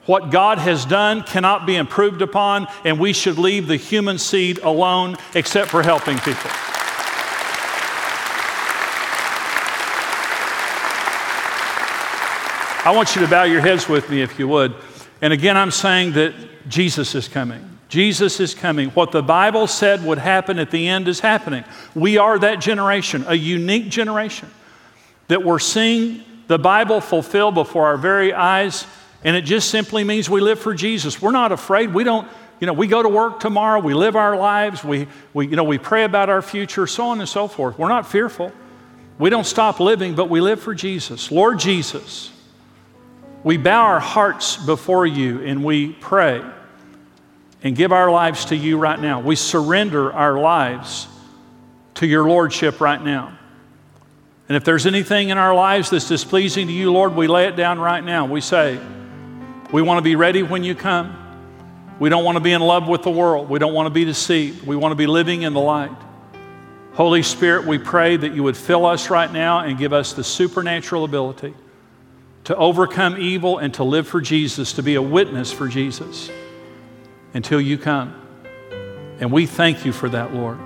What 0.05 0.31
God 0.31 0.59
has 0.59 0.85
done 0.85 1.23
cannot 1.23 1.67
be 1.67 1.77
improved 1.77 2.23
upon, 2.23 2.69
and 2.85 3.01
we 3.01 3.13
should 3.13 3.39
leave 3.39 3.67
the 3.67 3.77
human 3.77 4.19
seed 4.19 4.59
alone 4.59 5.17
except 5.35 5.71
for 5.71 5.83
helping 5.83 6.19
people. 6.19 6.51
I 12.87 12.93
want 12.93 13.17
you 13.17 13.23
to 13.23 13.27
bow 13.27 13.43
your 13.43 13.61
heads 13.61 13.89
with 13.89 14.09
me 14.11 14.23
if 14.23 14.39
you 14.39 14.47
would. 14.47 14.73
And 15.21 15.33
again, 15.33 15.57
I'm 15.57 15.73
saying 15.73 16.13
that 16.13 16.33
Jesus 16.69 17.17
is 17.17 17.27
coming. 17.27 17.79
Jesus 17.89 18.39
is 18.39 18.55
coming. 18.55 18.91
What 18.91 19.11
the 19.11 19.25
Bible 19.25 19.67
said 19.67 20.05
would 20.05 20.19
happen 20.19 20.61
at 20.61 20.71
the 20.71 20.87
end 20.87 21.09
is 21.09 21.19
happening. 21.19 21.65
We 21.97 22.17
are 22.17 22.39
that 22.39 22.61
generation, 22.61 23.25
a 23.27 23.35
unique 23.35 23.89
generation 23.89 24.49
that 25.27 25.43
we're 25.43 25.59
seeing 25.59 26.23
the 26.47 26.61
Bible 26.61 27.01
fulfilled 27.01 27.57
before 27.57 27.87
our 27.87 27.97
very 27.97 28.33
eyes. 28.33 28.87
And 29.25 29.35
it 29.35 29.43
just 29.43 29.69
simply 29.69 30.05
means 30.05 30.31
we 30.31 30.41
live 30.41 30.61
for 30.61 30.73
Jesus. 30.73 31.21
We're 31.21 31.33
not 31.33 31.51
afraid. 31.51 31.93
We 31.93 32.05
don't, 32.05 32.29
you 32.61 32.69
know, 32.69 32.73
we 32.73 32.87
go 32.87 33.03
to 33.03 33.09
work 33.09 33.41
tomorrow, 33.41 33.81
we 33.81 33.95
live 33.95 34.15
our 34.15 34.37
lives, 34.37 34.85
we, 34.85 35.09
we, 35.35 35.49
you 35.49 35.57
know, 35.57 35.65
we 35.65 35.79
pray 35.79 36.05
about 36.05 36.31
our 36.31 36.41
future, 36.41 36.87
so 36.87 37.09
on 37.09 37.19
and 37.19 37.29
so 37.29 37.49
forth. 37.49 37.81
We're 37.81 37.89
not 37.89 38.09
fearful. 38.09 38.53
We 39.19 39.29
don't 39.29 39.43
stop 39.43 39.81
living, 39.81 40.15
but 40.15 40.31
we 40.31 40.41
live 40.41 40.61
for 40.61 40.73
Jesus. 40.73 41.33
Lord 41.33 41.59
Jesus, 41.59 42.31
we 43.47 43.57
bow 43.57 43.85
our 43.85 44.01
hearts 44.01 44.57
before 44.57 45.07
you 45.07 45.41
and 45.41 45.63
we 45.63 45.93
pray 45.93 46.43
and 47.63 47.77
give 47.77 47.93
our 47.93 48.11
lives 48.11 48.47
to 48.47 48.57
you 48.57 48.77
right 48.77 48.99
now. 48.99 49.21
We 49.21 49.37
surrender 49.37 50.13
our 50.13 50.37
lives 50.37 51.07
to 51.95 52.09
your 52.09 52.29
Lordship 52.29 52.81
right 52.81 53.01
now. 53.01 53.39
And 54.49 54.57
if 54.57 54.65
there's 54.65 54.85
anything 54.85 55.29
in 55.29 55.39
our 55.39 55.55
lives 55.55 55.91
that's 55.91 56.09
displeasing 56.09 56.67
to 56.67 56.73
you, 56.73 56.91
Lord, 56.91 57.15
we 57.15 57.29
lay 57.29 57.47
it 57.47 57.55
down 57.55 57.79
right 57.79 58.03
now. 58.03 58.27
We 58.27 58.41
say, 58.41 58.81
we 59.71 59.81
want 59.81 59.99
to 59.99 60.03
be 60.03 60.17
ready 60.17 60.43
when 60.43 60.65
you 60.65 60.75
come. 60.75 61.17
We 62.01 62.09
don't 62.09 62.25
want 62.25 62.35
to 62.35 62.43
be 62.43 62.51
in 62.51 62.63
love 62.63 62.89
with 62.89 63.05
the 63.05 63.13
world. 63.13 63.49
We 63.49 63.61
don't 63.61 63.75
want 63.75 63.87
to 63.87 63.95
be 63.95 64.05
deceived. 64.05 64.67
We 64.67 64.75
want 64.75 64.91
to 64.91 64.97
be 64.97 65.07
living 65.07 65.43
in 65.43 65.53
the 65.53 65.61
light. 65.61 65.97
Holy 66.95 67.23
Spirit, 67.23 67.65
we 67.65 67.79
pray 67.79 68.17
that 68.17 68.35
you 68.35 68.43
would 68.43 68.57
fill 68.57 68.85
us 68.87 69.09
right 69.09 69.33
now 69.33 69.61
and 69.61 69.79
give 69.79 69.93
us 69.93 70.15
the 70.15 70.25
supernatural 70.25 71.05
ability 71.05 71.55
to 72.47 72.57
overcome 72.57 73.17
evil 73.21 73.59
and 73.59 73.75
to 73.75 73.83
live 73.83 74.07
for 74.07 74.21
Jesus, 74.21 74.75
to 74.75 74.83
be 74.83 74.95
a 74.95 75.03
witness 75.03 75.53
for 75.53 75.67
Jesus 75.67 76.31
until 77.35 77.61
you 77.61 77.77
come. 77.77 78.15
And 79.19 79.33
we 79.33 79.47
thank 79.47 79.85
you 79.85 79.93
for 79.93 80.09
that, 80.11 80.33
Lord. 80.33 80.59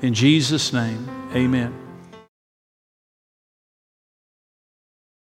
In 0.00 0.14
Jesus' 0.14 0.72
name, 0.72 1.06
amen. 1.34 1.79